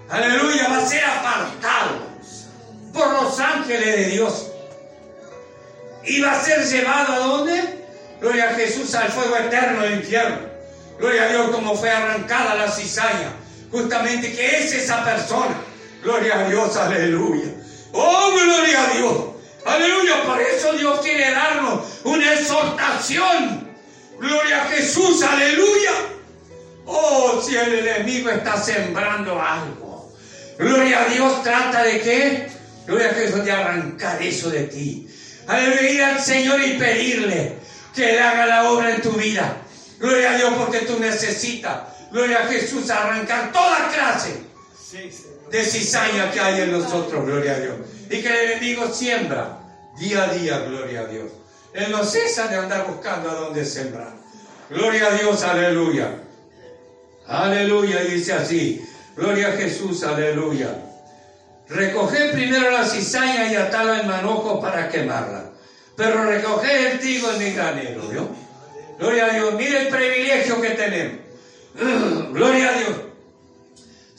Aleluya, 0.09 0.67
va 0.67 0.77
a 0.77 0.85
ser 0.85 1.03
apartado 1.03 2.07
por 2.93 3.11
los 3.13 3.39
ángeles 3.39 3.85
de 3.85 4.05
Dios. 4.07 4.51
Y 6.03 6.21
va 6.21 6.33
a 6.33 6.43
ser 6.43 6.63
llevado 6.65 7.13
a 7.13 7.17
dónde? 7.19 7.85
Gloria 8.19 8.49
a 8.49 8.53
Jesús 8.53 8.93
al 8.95 9.09
fuego 9.09 9.37
eterno 9.37 9.81
del 9.81 9.99
infierno. 9.99 10.37
Gloria 10.99 11.23
a 11.23 11.27
Dios 11.29 11.49
como 11.51 11.75
fue 11.75 11.89
arrancada 11.89 12.55
la 12.55 12.69
cizaña. 12.69 13.31
Justamente 13.71 14.33
que 14.33 14.59
es 14.59 14.73
esa 14.73 15.03
persona. 15.05 15.55
Gloria 16.03 16.39
a 16.39 16.49
Dios, 16.49 16.75
aleluya. 16.75 17.54
Oh, 17.97 18.31
gloria 18.31 18.83
a 18.83 18.93
Dios. 18.93 19.17
Aleluya, 19.65 20.23
por 20.25 20.41
eso 20.41 20.73
Dios 20.73 20.99
quiere 20.99 21.31
darnos 21.31 21.81
una 22.03 22.33
exhortación. 22.33 23.69
Gloria 24.19 24.63
a 24.63 24.65
Jesús, 24.67 25.23
aleluya. 25.23 25.91
Oh, 26.85 27.41
si 27.41 27.55
el 27.55 27.79
enemigo 27.79 28.29
está 28.29 28.61
sembrando 28.61 29.41
algo. 29.41 30.13
Gloria 30.59 31.03
a 31.03 31.05
Dios, 31.05 31.41
trata 31.41 31.83
de 31.83 32.01
qué? 32.01 32.49
Gloria 32.85 33.11
a 33.11 33.13
Jesús, 33.13 33.45
de 33.45 33.51
arrancar 33.51 34.21
eso 34.21 34.49
de 34.49 34.65
ti. 34.65 35.07
Aleluya, 35.47 36.15
al 36.15 36.21
Señor 36.21 36.61
y 36.61 36.73
pedirle 36.73 37.55
que 37.95 38.11
Él 38.11 38.19
haga 38.19 38.45
la 38.45 38.69
obra 38.71 38.93
en 38.93 39.01
tu 39.01 39.11
vida. 39.13 39.55
Gloria 39.99 40.31
a 40.31 40.37
Dios, 40.37 40.53
porque 40.57 40.79
tú 40.79 40.99
necesitas, 40.99 41.79
gloria 42.11 42.39
a 42.39 42.47
Jesús, 42.47 42.89
arrancar 42.89 43.53
toda 43.53 43.87
clase 43.87 44.43
de 45.55 45.63
cizaña 45.63 46.31
que 46.31 46.39
hay 46.41 46.61
en 46.61 46.71
nosotros, 46.73 47.25
gloria 47.25 47.53
a 47.53 47.59
Dios. 47.59 47.75
Y 48.09 48.21
que 48.21 48.27
el 48.27 48.51
enemigo 48.51 48.87
siembra 48.91 49.59
día 49.97 50.23
a 50.23 50.33
día, 50.33 50.59
gloria 50.59 51.01
a 51.01 51.05
Dios. 51.05 51.31
Él 51.73 51.91
no 51.91 52.03
cesa 52.03 52.47
de 52.47 52.57
andar 52.57 52.85
buscando 52.87 53.29
a 53.29 53.35
dónde 53.35 53.63
sembrar. 53.63 54.13
Gloria 54.69 55.07
a 55.07 55.11
Dios, 55.11 55.43
aleluya. 55.43 56.09
Aleluya, 57.27 58.01
dice 58.01 58.33
así. 58.33 58.85
Gloria 59.15 59.47
a 59.47 59.51
Jesús, 59.53 60.03
aleluya. 60.03 60.75
Recoger 61.69 62.33
primero 62.33 62.69
la 62.69 62.85
cizaña 62.85 63.49
y 63.49 63.55
atarla 63.55 64.01
en 64.01 64.07
manojo 64.09 64.59
para 64.59 64.89
quemarla. 64.89 65.51
Pero 65.95 66.25
recoger 66.25 66.91
el 66.91 66.99
trigo 66.99 67.31
en 67.31 67.39
mi 67.39 67.51
granero, 67.51 68.01
¿vio? 68.09 68.27
Gloria 68.99 69.27
a 69.27 69.33
Dios. 69.33 69.53
Mire 69.53 69.83
el 69.83 69.87
privilegio 69.87 70.59
que 70.59 70.69
tenemos. 70.71 71.19
Gloria 72.33 72.69
a 72.69 72.73
Dios. 72.73 73.05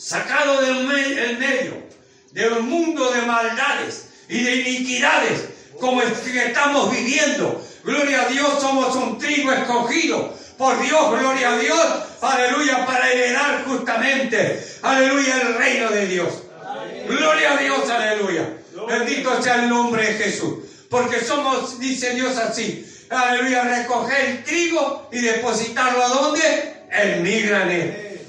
Sacado 0.06 0.60
del 0.60 0.86
medio 0.86 1.82
de 2.30 2.48
un 2.48 2.68
mundo 2.68 3.10
de 3.10 3.22
maldades 3.22 4.04
y 4.28 4.40
de 4.40 4.54
iniquidades 4.54 5.46
como 5.80 6.00
el 6.00 6.12
que 6.12 6.46
estamos 6.46 6.92
viviendo. 6.92 7.60
Gloria 7.82 8.22
a 8.22 8.28
Dios, 8.28 8.60
somos 8.60 8.94
un 8.94 9.18
trigo 9.18 9.50
escogido 9.50 10.32
por 10.56 10.80
Dios, 10.80 11.18
gloria 11.18 11.54
a 11.54 11.58
Dios, 11.58 11.86
aleluya, 12.20 12.86
para 12.86 13.10
heredar 13.10 13.64
justamente, 13.64 14.64
aleluya, 14.82 15.40
el 15.40 15.54
reino 15.54 15.90
de 15.90 16.06
Dios. 16.06 16.34
Gloria 17.08 17.54
a 17.54 17.56
Dios, 17.56 17.90
aleluya. 17.90 18.58
Bendito 18.86 19.42
sea 19.42 19.56
el 19.56 19.68
nombre 19.68 20.06
de 20.06 20.14
Jesús. 20.22 20.58
Porque 20.88 21.18
somos, 21.18 21.80
dice 21.80 22.14
Dios 22.14 22.36
así, 22.36 22.86
aleluya, 23.10 23.64
recoger 23.64 24.24
el 24.24 24.44
trigo 24.44 25.08
y 25.10 25.18
depositarlo 25.18 26.04
a 26.04 26.08
dónde? 26.10 26.74
En 26.92 27.24
mi. 27.24 27.42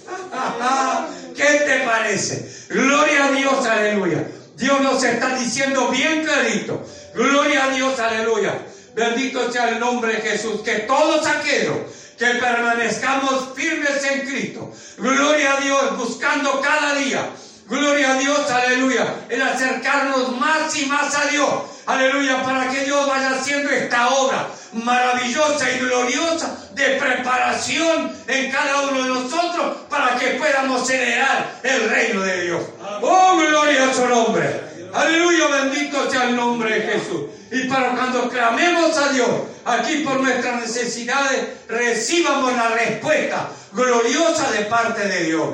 ¿Qué 1.38 1.44
te 1.44 1.86
parece? 1.86 2.50
Gloria 2.70 3.26
a 3.26 3.32
Dios, 3.32 3.66
aleluya. 3.66 4.28
Dios 4.56 4.82
nos 4.82 5.04
está 5.04 5.36
diciendo 5.36 5.90
bien 5.90 6.26
clarito. 6.26 6.84
Gloria 7.14 7.66
a 7.66 7.70
Dios, 7.70 8.00
aleluya. 8.00 8.60
Bendito 8.96 9.52
sea 9.52 9.70
el 9.70 9.80
nombre 9.80 10.14
de 10.14 10.22
Jesús. 10.22 10.62
Que 10.62 10.80
todos 10.80 11.28
aquellos 11.28 11.78
que 12.18 12.26
permanezcamos 12.26 13.50
firmes 13.56 14.04
en 14.04 14.28
Cristo. 14.28 14.74
Gloria 14.98 15.58
a 15.58 15.62
Dios, 15.62 15.98
buscando 15.98 16.60
cada 16.60 16.96
día. 16.96 17.30
Gloria 17.70 18.14
a 18.14 18.18
Dios, 18.18 18.50
aleluya. 18.50 19.14
El 19.28 19.42
acercarnos 19.42 20.38
más 20.38 20.74
y 20.78 20.86
más 20.86 21.14
a 21.16 21.26
Dios. 21.26 21.50
Aleluya, 21.86 22.42
para 22.44 22.70
que 22.70 22.86
Dios 22.86 23.06
vaya 23.08 23.32
haciendo 23.32 23.70
esta 23.70 24.10
obra 24.10 24.48
maravillosa 24.72 25.70
y 25.72 25.80
gloriosa 25.80 26.70
de 26.74 26.96
preparación 26.96 28.12
en 28.28 28.52
cada 28.52 28.82
uno 28.82 29.04
de 29.04 29.10
nosotros 29.10 29.78
para 29.90 30.16
que 30.18 30.32
podamos 30.32 30.90
heredar 30.90 31.60
el 31.64 31.90
reino 31.90 32.22
de 32.22 32.42
Dios. 32.44 32.62
Oh, 33.02 33.38
gloria 33.38 33.90
a 33.90 33.94
su 33.94 34.08
nombre. 34.08 34.62
Aleluya, 34.94 35.48
bendito 35.48 36.10
sea 36.10 36.24
el 36.24 36.38
nombre 36.38 36.74
de 36.74 36.82
Jesús. 36.94 37.22
Y 37.52 37.68
para 37.68 37.90
cuando 37.90 38.30
clamemos 38.30 38.98
a 38.98 39.10
Dios, 39.10 39.30
aquí 39.66 39.98
por 40.06 40.22
nuestras 40.22 40.62
necesidades, 40.62 41.48
recibamos 41.68 42.54
la 42.54 42.70
respuesta 42.70 43.50
gloriosa 43.74 44.52
de 44.52 44.66
parte 44.66 45.06
de 45.06 45.24
Dios. 45.26 45.50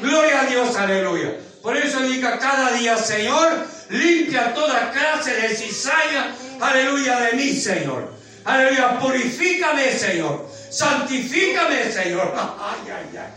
Gloria 0.00 0.42
a 0.42 0.44
Dios, 0.44 0.76
aleluya. 0.76 1.47
Por 1.68 1.76
eso 1.76 2.00
diga 2.00 2.38
cada 2.38 2.70
día, 2.72 2.96
Señor, 2.96 3.66
limpia 3.90 4.54
toda 4.54 4.90
clase 4.90 5.34
de 5.34 5.54
cizaña, 5.54 6.34
aleluya, 6.58 7.20
de 7.20 7.32
mí, 7.34 7.52
Señor. 7.52 8.10
Aleluya, 8.46 8.98
purifícame, 8.98 9.92
Señor. 9.92 10.48
Santifícame, 10.70 11.92
Señor. 11.92 12.32
Ay, 12.58 12.90
ay, 12.90 13.18
ay. 13.18 13.32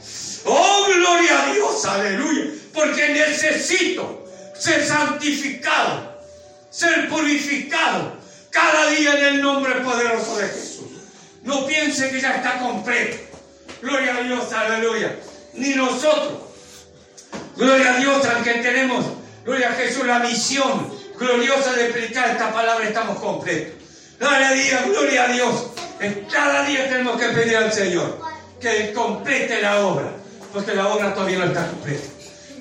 Oh, 0.46 0.86
gloria 0.96 1.44
a 1.44 1.54
Dios, 1.54 1.84
aleluya. 1.84 2.46
Porque 2.74 3.10
necesito 3.10 4.26
ser 4.58 4.88
santificado, 4.88 6.17
ser 6.70 7.10
purificado 7.10 8.13
cada 8.50 8.91
día 8.91 9.12
en 9.20 9.26
el 9.26 9.41
nombre 9.41 9.74
poderoso 9.82 10.38
de 10.38 10.48
Jesús. 10.48 10.88
No 11.44 11.67
piense 11.67 12.10
que 12.10 12.22
ya 12.22 12.38
está 12.38 12.60
completo. 12.60 13.17
Gloria 13.82 14.15
a 14.15 14.22
Dios, 14.22 14.54
aleluya. 14.54 15.17
Ni 15.54 15.76
nosotros. 15.76 16.40
Gloria 17.56 17.96
a 17.96 17.98
Dios 17.98 18.26
al 18.26 18.44
que 18.44 18.54
tenemos, 18.56 19.06
gloria 19.44 19.70
a 19.70 19.74
Jesús, 19.74 20.06
la 20.06 20.20
misión 20.20 20.92
gloriosa 21.18 21.74
de 21.74 21.86
predicar 21.86 22.30
esta 22.30 22.52
palabra, 22.54 22.88
estamos 22.88 23.20
completos. 23.20 23.76
Cada 24.18 24.52
día, 24.54 24.84
gloria 24.88 25.24
a 25.26 25.28
Dios. 25.28 25.68
Cada 26.32 26.64
día 26.66 26.90
tenemos 26.90 27.20
que 27.20 27.28
pedir 27.30 27.58
al 27.58 27.72
Señor 27.72 28.20
que 28.60 28.94
complete 28.94 29.62
la 29.62 29.86
obra, 29.86 30.14
porque 30.54 30.74
la 30.74 30.88
obra 30.88 31.14
todavía 31.14 31.40
no 31.40 31.46
está 31.46 31.68
completa. 31.68 32.04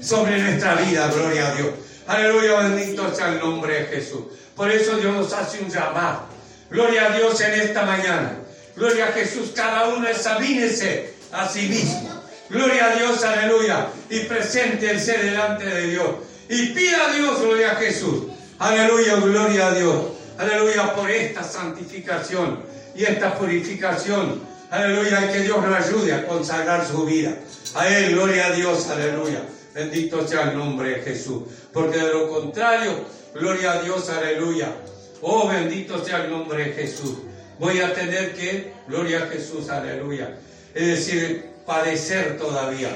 Sobre 0.03 0.39
nuestra 0.39 0.75
vida, 0.77 1.09
gloria 1.09 1.49
a 1.49 1.55
Dios. 1.55 1.71
Aleluya, 2.07 2.61
bendito 2.61 3.15
sea 3.15 3.29
el 3.29 3.39
nombre 3.39 3.81
de 3.81 3.87
Jesús. 3.87 4.23
Por 4.57 4.71
eso 4.71 4.97
Dios 4.97 5.15
nos 5.15 5.33
hace 5.33 5.61
un 5.61 5.71
llamado. 5.71 6.23
Gloria 6.71 7.07
a 7.07 7.17
Dios 7.17 7.41
en 7.41 7.61
esta 7.61 7.83
mañana. 7.83 8.39
Gloria 8.75 9.09
a 9.09 9.13
Jesús, 9.13 9.53
cada 9.55 9.89
uno 9.89 10.09
examínese 10.09 11.15
a 11.33 11.49
sí 11.49 11.69
mismo. 11.69 12.20
Gloria 12.51 12.87
a 12.87 12.97
Dios, 12.97 13.25
aleluya. 13.25 13.89
Y 14.11 14.19
ser 14.19 14.79
delante 15.23 15.67
de 15.67 15.87
Dios. 15.91 16.09
Y 16.49 16.67
pida 16.67 17.07
a 17.07 17.13
Dios, 17.13 17.41
gloria 17.41 17.73
a 17.73 17.75
Jesús. 17.77 18.25
Aleluya, 18.59 19.17
gloria 19.17 19.69
a 19.69 19.75
Dios. 19.75 20.07
Aleluya 20.37 20.95
por 20.95 21.09
esta 21.11 21.45
santificación 21.45 22.61
y 22.95 23.05
esta 23.05 23.35
purificación. 23.39 24.41
Aleluya, 24.71 25.33
que 25.33 25.41
Dios 25.41 25.63
nos 25.63 25.75
ayude 25.75 26.13
a 26.13 26.27
consagrar 26.27 26.87
su 26.87 27.05
vida. 27.05 27.37
A 27.75 27.87
Él, 27.89 28.15
gloria 28.15 28.47
a 28.47 28.53
Dios, 28.53 28.89
aleluya. 28.89 29.43
Bendito 29.75 30.27
sea 30.27 30.51
el 30.51 30.59
nombre 30.59 30.91
de 30.91 31.03
Jesús. 31.03 31.45
Porque 31.73 31.99
de 31.99 32.13
lo 32.13 32.29
contrario, 32.29 33.05
gloria 33.35 33.73
a 33.73 33.83
Dios, 33.83 34.11
aleluya. 34.11 34.75
Oh, 35.23 35.49
bendito 35.49 36.05
sea 36.05 36.25
el 36.25 36.31
nombre 36.31 36.65
de 36.65 36.73
Jesús. 36.73 37.19
Voy 37.59 37.81
a 37.81 37.93
tener 37.95 38.35
que, 38.35 38.73
gloria 38.89 39.25
a 39.25 39.27
Jesús, 39.27 39.69
aleluya. 39.69 40.37
Es 40.75 40.87
decir, 40.87 41.50
padecer 41.67 42.39
todavía. 42.39 42.91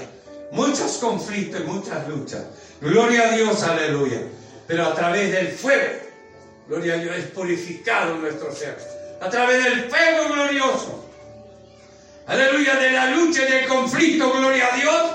Muchos 0.53 0.99
conflictos 0.99 1.61
y 1.61 1.65
muchas 1.65 2.09
luchas. 2.09 2.45
Gloria 2.81 3.31
a 3.31 3.37
Dios, 3.37 3.63
aleluya. 3.63 4.21
Pero 4.67 4.87
a 4.87 4.95
través 4.95 5.33
del 5.33 5.49
fuego, 5.49 6.01
gloria 6.69 6.95
a 6.95 6.97
Dios, 6.99 7.17
es 7.17 7.25
purificado 7.27 8.17
nuestro 8.17 8.55
ser. 8.55 8.79
A 9.21 9.29
través 9.29 9.65
del 9.65 9.91
fuego 9.91 10.33
glorioso. 10.33 11.09
Aleluya, 12.27 12.77
de 12.77 12.91
la 12.93 13.11
lucha 13.11 13.43
y 13.47 13.53
del 13.53 13.69
conflicto, 13.69 14.33
gloria 14.33 14.73
a 14.73 14.77
Dios. 14.77 15.13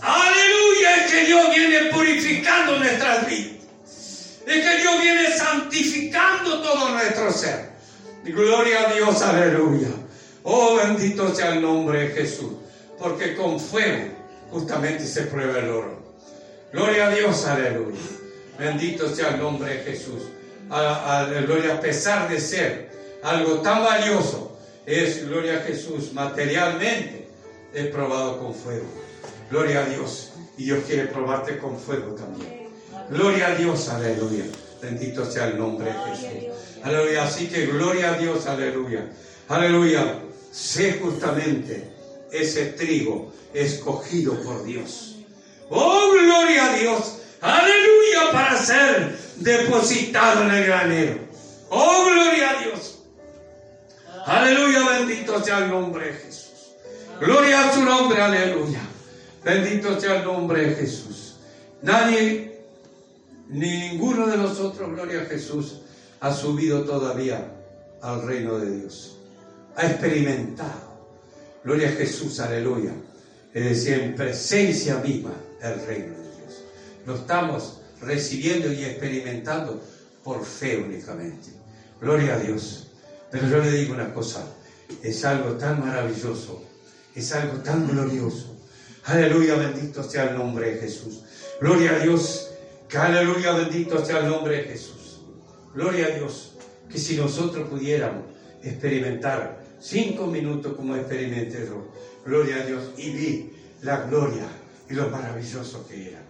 Aleluya, 0.00 1.04
es 1.04 1.12
que 1.12 1.24
Dios 1.26 1.54
viene 1.54 1.90
purificando 1.92 2.78
nuestras 2.78 3.26
vidas. 3.28 3.58
Es 4.46 4.64
que 4.64 4.76
Dios 4.78 5.02
viene 5.02 5.36
santificando 5.36 6.62
todo 6.62 6.88
nuestro 6.90 7.30
ser. 7.32 7.68
Gloria 8.24 8.88
a 8.88 8.92
Dios, 8.94 9.20
aleluya. 9.22 9.88
Oh, 10.42 10.76
bendito 10.76 11.34
sea 11.34 11.54
el 11.54 11.62
nombre 11.62 12.08
de 12.08 12.08
Jesús. 12.08 12.52
Porque 12.98 13.36
con 13.36 13.60
fuego 13.60 14.12
justamente 14.50 15.06
se 15.06 15.22
prueba 15.22 15.58
el 15.58 15.70
oro. 15.70 15.98
Gloria 16.72 17.08
a 17.08 17.10
Dios, 17.10 17.46
aleluya. 17.46 17.98
Bendito 18.58 19.14
sea 19.14 19.30
el 19.30 19.38
nombre 19.40 19.74
de 19.74 19.84
Jesús. 19.84 20.22
Aleluya, 20.70 21.74
a 21.74 21.80
pesar 21.80 22.28
de 22.28 22.40
ser 22.40 22.90
algo 23.22 23.60
tan 23.60 23.82
valioso, 23.82 24.58
es, 24.84 25.26
gloria 25.26 25.58
a 25.58 25.60
Jesús, 25.60 26.12
materialmente, 26.12 27.28
es 27.72 27.86
probado 27.86 28.38
con 28.38 28.54
fuego. 28.54 28.86
Gloria 29.50 29.80
a 29.80 29.84
Dios. 29.86 30.32
Y 30.56 30.64
Dios 30.64 30.84
quiere 30.86 31.06
probarte 31.06 31.58
con 31.58 31.78
fuego 31.78 32.14
también. 32.14 32.68
Gloria 33.10 33.48
a 33.48 33.54
Dios, 33.54 33.88
aleluya. 33.88 34.44
Bendito 34.82 35.24
sea 35.30 35.48
el 35.48 35.58
nombre 35.58 35.92
de 35.92 35.98
Jesús. 35.98 36.50
Aleluya. 36.82 37.24
Así 37.24 37.48
que 37.48 37.66
gloria 37.66 38.12
a 38.12 38.18
Dios, 38.18 38.46
aleluya. 38.46 39.10
Aleluya. 39.48 40.20
Sé 40.52 40.98
justamente 41.02 41.90
ese 42.32 42.66
trigo 42.66 43.32
escogido 43.54 44.40
por 44.42 44.64
Dios. 44.64 45.16
Oh, 45.70 46.10
gloria 46.12 46.72
a 46.72 46.76
Dios. 46.76 47.18
Aleluya 47.40 48.32
para 48.32 48.58
ser 48.58 49.16
depositado 49.36 50.42
en 50.42 50.50
el 50.50 50.66
granero. 50.66 51.18
Oh, 51.70 52.04
gloria 52.04 52.50
a 52.50 52.62
Dios. 52.62 52.98
Aleluya, 54.26 54.86
bendito 54.98 55.42
sea 55.42 55.58
el 55.58 55.70
nombre 55.70 56.06
de 56.06 56.12
Jesús. 56.14 56.74
Gloria 57.20 57.68
a 57.68 57.74
su 57.74 57.82
nombre, 57.82 58.20
aleluya. 58.20 58.80
Bendito 59.44 59.98
sea 60.00 60.16
el 60.16 60.24
nombre 60.24 60.66
de 60.66 60.74
Jesús. 60.76 61.36
Nadie, 61.82 62.60
ninguno 63.48 64.26
de 64.26 64.36
nosotros, 64.36 64.90
gloria 64.90 65.22
a 65.22 65.24
Jesús, 65.26 65.80
ha 66.20 66.32
subido 66.32 66.82
todavía 66.84 67.52
al 68.02 68.26
reino 68.26 68.58
de 68.58 68.80
Dios. 68.80 69.16
Ha 69.76 69.86
experimentado. 69.86 70.88
Gloria 71.64 71.88
a 71.88 71.92
Jesús, 71.92 72.40
aleluya. 72.40 72.92
Es 73.54 73.64
decir, 73.64 73.94
en 73.94 74.14
presencia 74.14 74.98
misma 74.98 75.32
el 75.62 75.74
reino 75.86 76.12
de 76.14 76.22
Dios. 76.22 76.64
Lo 77.06 77.14
estamos 77.16 77.80
recibiendo 78.00 78.72
y 78.72 78.84
experimentando 78.84 79.82
por 80.22 80.44
fe 80.44 80.78
únicamente. 80.78 81.48
Gloria 82.00 82.34
a 82.34 82.38
Dios. 82.38 82.88
Pero 83.30 83.48
yo 83.48 83.58
le 83.58 83.72
digo 83.72 83.94
una 83.94 84.12
cosa, 84.12 84.44
es 85.02 85.24
algo 85.24 85.52
tan 85.52 85.80
maravilloso, 85.80 86.62
es 87.14 87.32
algo 87.32 87.58
tan 87.58 87.86
glorioso. 87.86 88.56
Aleluya, 89.04 89.54
bendito 89.54 90.02
sea 90.02 90.30
el 90.30 90.38
nombre 90.38 90.72
de 90.72 90.80
Jesús. 90.80 91.22
Gloria 91.60 91.92
a 91.92 91.98
Dios, 91.98 92.50
que 92.88 92.96
aleluya, 92.96 93.52
bendito 93.52 94.04
sea 94.04 94.18
el 94.20 94.28
nombre 94.28 94.56
de 94.56 94.62
Jesús. 94.64 94.97
Gloria 95.78 96.06
a 96.06 96.10
Dios, 96.10 96.54
que 96.90 96.98
si 96.98 97.16
nosotros 97.16 97.68
pudiéramos 97.68 98.24
experimentar 98.64 99.62
cinco 99.80 100.26
minutos 100.26 100.74
como 100.74 100.96
experimenté 100.96 101.68
gloria 102.26 102.56
a 102.56 102.66
Dios, 102.66 102.90
y 102.96 103.10
vi 103.10 103.52
la 103.82 104.00
gloria 104.00 104.48
y 104.90 104.94
lo 104.94 105.08
maravilloso 105.08 105.86
que 105.86 106.08
era. 106.08 106.20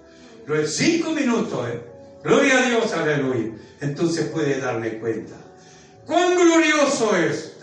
Lo 0.46 0.66
cinco 0.66 1.12
minutos, 1.12 1.66
¿eh? 1.66 1.80
Gloria 2.22 2.59
a 2.59 2.68
Dios, 2.68 2.92
aleluya. 2.92 3.55
Entonces 3.80 4.26
puede 4.26 4.61
darme 4.61 4.99
cuenta. 4.99 5.36
¡Cuán 6.05 6.34
glorioso 6.34 7.16
es! 7.16 7.57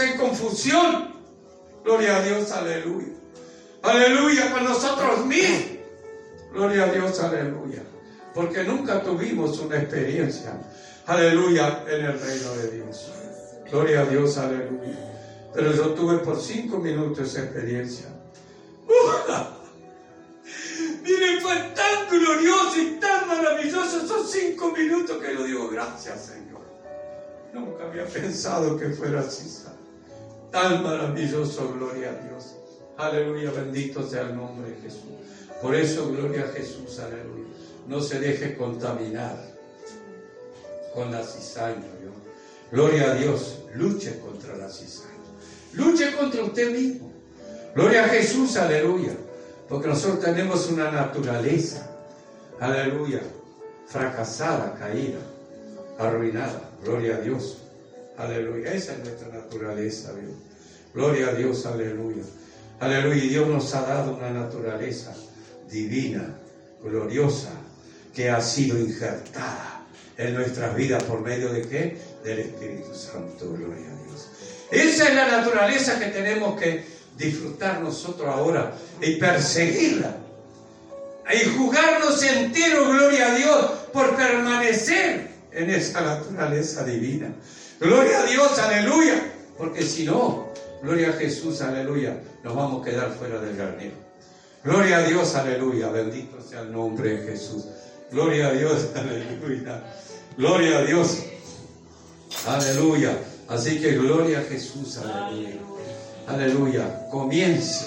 En 0.00 0.18
confusión. 0.18 1.14
Gloria 1.84 2.16
a 2.16 2.22
Dios, 2.22 2.50
aleluya. 2.52 3.08
Aleluya, 3.82 4.52
con 4.52 4.64
nosotros 4.64 5.24
mismos. 5.26 5.62
Gloria 6.52 6.84
a 6.84 6.92
Dios, 6.92 7.18
aleluya. 7.20 7.82
Porque 8.34 8.64
nunca 8.64 9.02
tuvimos 9.02 9.58
una 9.60 9.78
experiencia, 9.78 10.52
aleluya, 11.06 11.84
en 11.88 12.04
el 12.04 12.20
reino 12.20 12.54
de 12.56 12.70
Dios. 12.76 13.10
Gloria 13.70 14.00
a 14.02 14.04
Dios, 14.04 14.36
aleluya. 14.36 14.98
Pero 15.54 15.72
yo 15.72 15.94
tuve 15.94 16.18
por 16.18 16.40
cinco 16.40 16.78
minutos 16.78 17.28
esa 17.28 17.44
experiencia. 17.44 18.06
Miren, 21.02 21.40
fue 21.40 21.54
tan 21.74 22.08
glorioso 22.08 22.80
y 22.80 22.98
tan 23.00 23.26
maravilloso 23.26 24.04
esos 24.04 24.30
cinco 24.30 24.72
minutos 24.72 25.18
que 25.18 25.34
yo 25.34 25.44
digo, 25.44 25.68
gracias 25.68 26.26
Señor. 26.26 26.60
Nunca 27.52 27.84
había 27.84 28.06
pensado 28.06 28.78
que 28.78 28.90
fuera 28.90 29.20
así. 29.20 29.48
Tan 30.50 30.82
maravilloso, 30.82 31.72
gloria 31.74 32.10
a 32.10 32.26
Dios. 32.26 32.56
Aleluya, 32.96 33.50
bendito 33.52 34.06
sea 34.06 34.22
el 34.22 34.36
nombre 34.36 34.70
de 34.70 34.76
Jesús. 34.82 35.04
Por 35.62 35.74
eso, 35.74 36.10
gloria 36.10 36.44
a 36.44 36.48
Jesús, 36.48 36.98
aleluya. 36.98 37.44
No 37.86 38.00
se 38.00 38.18
deje 38.18 38.56
contaminar 38.56 39.36
con 40.94 41.10
la 41.12 41.22
cizaña, 41.22 41.86
Dios. 42.00 42.14
Gloria 42.72 43.12
a 43.12 43.14
Dios, 43.14 43.60
luche 43.74 44.18
contra 44.20 44.56
la 44.56 44.68
cizaña. 44.68 45.10
Luche 45.74 46.16
contra 46.16 46.42
usted 46.42 46.72
mismo. 46.72 47.10
Gloria 47.74 48.04
a 48.04 48.08
Jesús, 48.08 48.56
aleluya. 48.56 49.12
Porque 49.68 49.88
nosotros 49.88 50.20
tenemos 50.20 50.68
una 50.68 50.90
naturaleza, 50.90 51.88
aleluya, 52.58 53.20
fracasada, 53.86 54.74
caída, 54.74 55.20
arruinada. 55.98 56.70
Gloria 56.82 57.16
a 57.16 57.20
Dios. 57.20 57.58
Aleluya. 58.20 58.74
Esa 58.74 58.92
es 58.92 58.98
nuestra 58.98 59.28
naturaleza, 59.28 60.12
Dios. 60.12 60.34
Gloria 60.92 61.28
a 61.28 61.32
Dios, 61.32 61.64
aleluya. 61.64 62.22
Aleluya. 62.78 63.24
Y 63.24 63.28
Dios 63.28 63.48
nos 63.48 63.74
ha 63.74 63.80
dado 63.82 64.14
una 64.14 64.30
naturaleza 64.30 65.14
divina, 65.70 66.36
gloriosa, 66.82 67.52
que 68.14 68.28
ha 68.28 68.42
sido 68.42 68.78
injertada 68.78 69.86
en 70.18 70.34
nuestras 70.34 70.76
vidas 70.76 71.02
por 71.04 71.22
medio 71.22 71.50
de 71.50 71.62
qué? 71.62 71.96
Del 72.22 72.40
Espíritu 72.40 72.94
Santo. 72.94 73.52
Gloria 73.52 73.86
a 73.90 74.04
Dios. 74.04 74.28
Esa 74.70 75.08
es 75.08 75.14
la 75.14 75.28
naturaleza 75.28 75.98
que 75.98 76.06
tenemos 76.06 76.60
que 76.60 76.84
disfrutar 77.16 77.80
nosotros 77.80 78.28
ahora 78.28 78.76
y 79.00 79.16
perseguirla. 79.16 80.16
Y 81.32 81.48
jugarnos 81.56 82.22
entero, 82.22 82.86
gloria 82.86 83.32
a 83.32 83.34
Dios, 83.36 83.70
por 83.92 84.14
permanecer 84.16 85.30
en 85.52 85.70
esa 85.70 86.00
naturaleza 86.02 86.84
divina. 86.84 87.32
Gloria 87.80 88.20
a 88.20 88.26
Dios, 88.26 88.58
aleluya. 88.58 89.32
Porque 89.56 89.82
si 89.82 90.04
no, 90.04 90.48
gloria 90.82 91.10
a 91.10 91.12
Jesús, 91.14 91.60
aleluya, 91.62 92.20
nos 92.44 92.54
vamos 92.54 92.82
a 92.82 92.90
quedar 92.90 93.10
fuera 93.12 93.40
del 93.40 93.56
garnero. 93.56 93.94
Gloria 94.62 94.98
a 94.98 95.02
Dios, 95.02 95.34
aleluya. 95.34 95.88
Bendito 95.88 96.40
sea 96.42 96.60
el 96.60 96.72
nombre 96.72 97.16
de 97.16 97.32
Jesús. 97.32 97.66
Gloria 98.10 98.48
a 98.48 98.52
Dios, 98.52 98.88
aleluya. 98.94 99.82
Gloria 100.36 100.78
a 100.78 100.82
Dios. 100.82 101.24
Aleluya. 102.46 103.18
Así 103.48 103.80
que 103.80 103.92
gloria 103.96 104.40
a 104.40 104.42
Jesús, 104.42 104.98
aleluya. 104.98 105.56
Aleluya. 106.26 107.08
Comience 107.10 107.86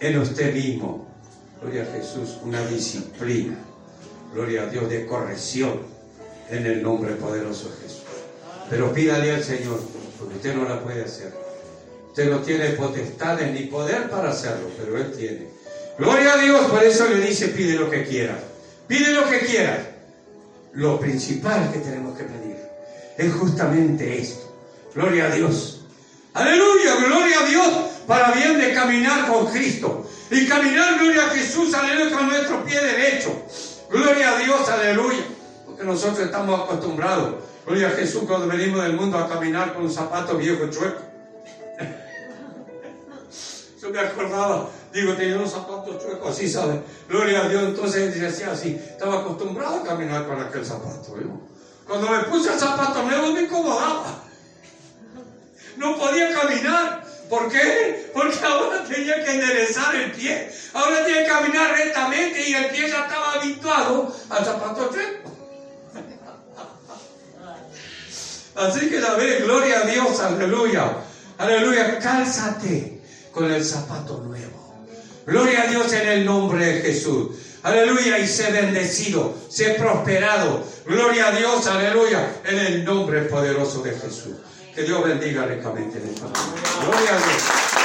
en 0.00 0.18
usted 0.18 0.52
mismo. 0.52 1.06
Gloria 1.60 1.82
a 1.82 1.86
Jesús. 1.86 2.38
Una 2.44 2.64
disciplina. 2.66 3.56
Gloria 4.34 4.62
a 4.62 4.66
Dios 4.66 4.88
de 4.88 5.06
corrección 5.06 5.80
en 6.50 6.66
el 6.66 6.82
nombre 6.82 7.14
poderoso 7.14 7.68
de 7.70 7.76
Jesús. 7.76 7.99
Pero 8.70 8.92
pídale 8.92 9.32
al 9.32 9.42
Señor, 9.42 9.80
porque 10.16 10.36
usted 10.36 10.54
no 10.54 10.68
la 10.68 10.80
puede 10.80 11.04
hacer. 11.04 11.34
Usted 12.08 12.30
no 12.30 12.38
tiene 12.38 12.70
potestades 12.70 13.52
ni 13.52 13.66
poder 13.66 14.08
para 14.08 14.30
hacerlo, 14.30 14.68
pero 14.78 14.96
Él 14.96 15.12
tiene. 15.16 15.48
Gloria 15.98 16.34
a 16.34 16.36
Dios, 16.38 16.70
por 16.70 16.82
eso 16.82 17.08
le 17.08 17.20
dice, 17.20 17.48
pide 17.48 17.74
lo 17.74 17.90
que 17.90 18.04
quiera. 18.04 18.38
Pide 18.86 19.12
lo 19.12 19.28
que 19.28 19.40
quiera. 19.40 19.86
Lo 20.72 21.00
principal 21.00 21.70
que 21.72 21.80
tenemos 21.80 22.16
que 22.16 22.24
pedir 22.24 22.56
es 23.18 23.32
justamente 23.34 24.18
esto. 24.18 24.56
Gloria 24.94 25.26
a 25.26 25.34
Dios. 25.34 25.82
Aleluya, 26.32 26.94
gloria 27.06 27.40
a 27.40 27.44
Dios 27.44 27.68
para 28.06 28.32
bien 28.32 28.58
de 28.58 28.72
caminar 28.72 29.28
con 29.28 29.46
Cristo. 29.46 30.06
Y 30.30 30.46
caminar, 30.46 30.98
gloria 30.98 31.26
a 31.26 31.30
Jesús, 31.30 31.74
aleluya, 31.74 32.16
con 32.16 32.28
nuestro 32.28 32.64
pie 32.64 32.80
derecho. 32.80 33.30
Gloria 33.90 34.36
a 34.36 34.38
Dios, 34.38 34.68
aleluya. 34.68 35.24
Porque 35.66 35.84
nosotros 35.84 36.20
estamos 36.20 36.60
acostumbrados, 36.60 37.34
gloria 37.66 37.88
a 37.88 37.90
Jesús, 37.90 38.24
cuando 38.26 38.46
venimos 38.46 38.82
del 38.82 38.94
mundo 38.94 39.18
a 39.18 39.28
caminar 39.28 39.74
con 39.74 39.84
un 39.84 39.92
zapato 39.92 40.36
viejo 40.36 40.68
chueco. 40.70 41.02
Yo 43.80 43.90
me 43.90 43.98
acordaba, 43.98 44.68
digo, 44.92 45.14
tenía 45.14 45.36
unos 45.36 45.52
zapatos 45.52 46.02
chuecos 46.02 46.30
así, 46.30 46.48
¿sabes? 46.48 46.80
Gloria 47.08 47.44
a 47.44 47.48
Dios, 47.48 47.62
entonces 47.62 48.20
decía 48.20 48.52
así, 48.52 48.74
estaba 48.74 49.20
acostumbrado 49.20 49.80
a 49.80 49.84
caminar 49.84 50.26
con 50.26 50.40
aquel 50.40 50.64
zapato. 50.64 51.16
Cuando 51.86 52.08
me 52.08 52.18
puse 52.24 52.52
el 52.52 52.58
zapato 52.58 53.02
nuevo 53.02 53.32
me 53.32 53.42
incomodaba. 53.42 54.22
No 55.76 55.96
podía 55.96 56.32
caminar. 56.32 57.04
¿Por 57.28 57.50
qué? 57.50 58.10
Porque 58.12 58.38
ahora 58.44 58.84
tenía 58.84 59.24
que 59.24 59.30
enderezar 59.30 59.94
el 59.94 60.12
pie. 60.12 60.52
Ahora 60.74 61.04
tenía 61.04 61.22
que 61.22 61.28
caminar 61.28 61.72
rectamente 61.72 62.48
y 62.48 62.54
el 62.54 62.66
pie 62.66 62.88
ya 62.88 63.06
estaba 63.06 63.32
habituado 63.34 64.14
al 64.28 64.44
zapato 64.44 64.90
chueco. 64.92 65.29
Así 68.60 68.90
que 68.90 69.00
ve, 69.00 69.40
gloria 69.42 69.80
a 69.80 69.86
Dios, 69.86 70.20
aleluya. 70.20 70.98
Aleluya, 71.38 71.98
cálzate 71.98 73.00
con 73.32 73.50
el 73.50 73.64
zapato 73.64 74.18
nuevo. 74.18 74.74
Gloria 75.26 75.62
a 75.62 75.66
Dios 75.66 75.90
en 75.94 76.06
el 76.06 76.26
nombre 76.26 76.66
de 76.66 76.82
Jesús. 76.82 77.28
Aleluya, 77.62 78.18
y 78.18 78.26
sé 78.26 78.52
bendecido, 78.52 79.34
sé 79.48 79.76
prosperado. 79.78 80.62
Gloria 80.84 81.28
a 81.28 81.32
Dios, 81.32 81.66
aleluya, 81.66 82.40
en 82.44 82.58
el 82.58 82.84
nombre 82.84 83.22
poderoso 83.22 83.80
de 83.82 83.92
Jesús. 83.92 84.34
Que 84.74 84.82
Dios 84.82 85.02
bendiga 85.04 85.46
ricamente. 85.46 85.98
Gloria 85.98 87.14
a 87.14 87.16
Dios. 87.16 87.79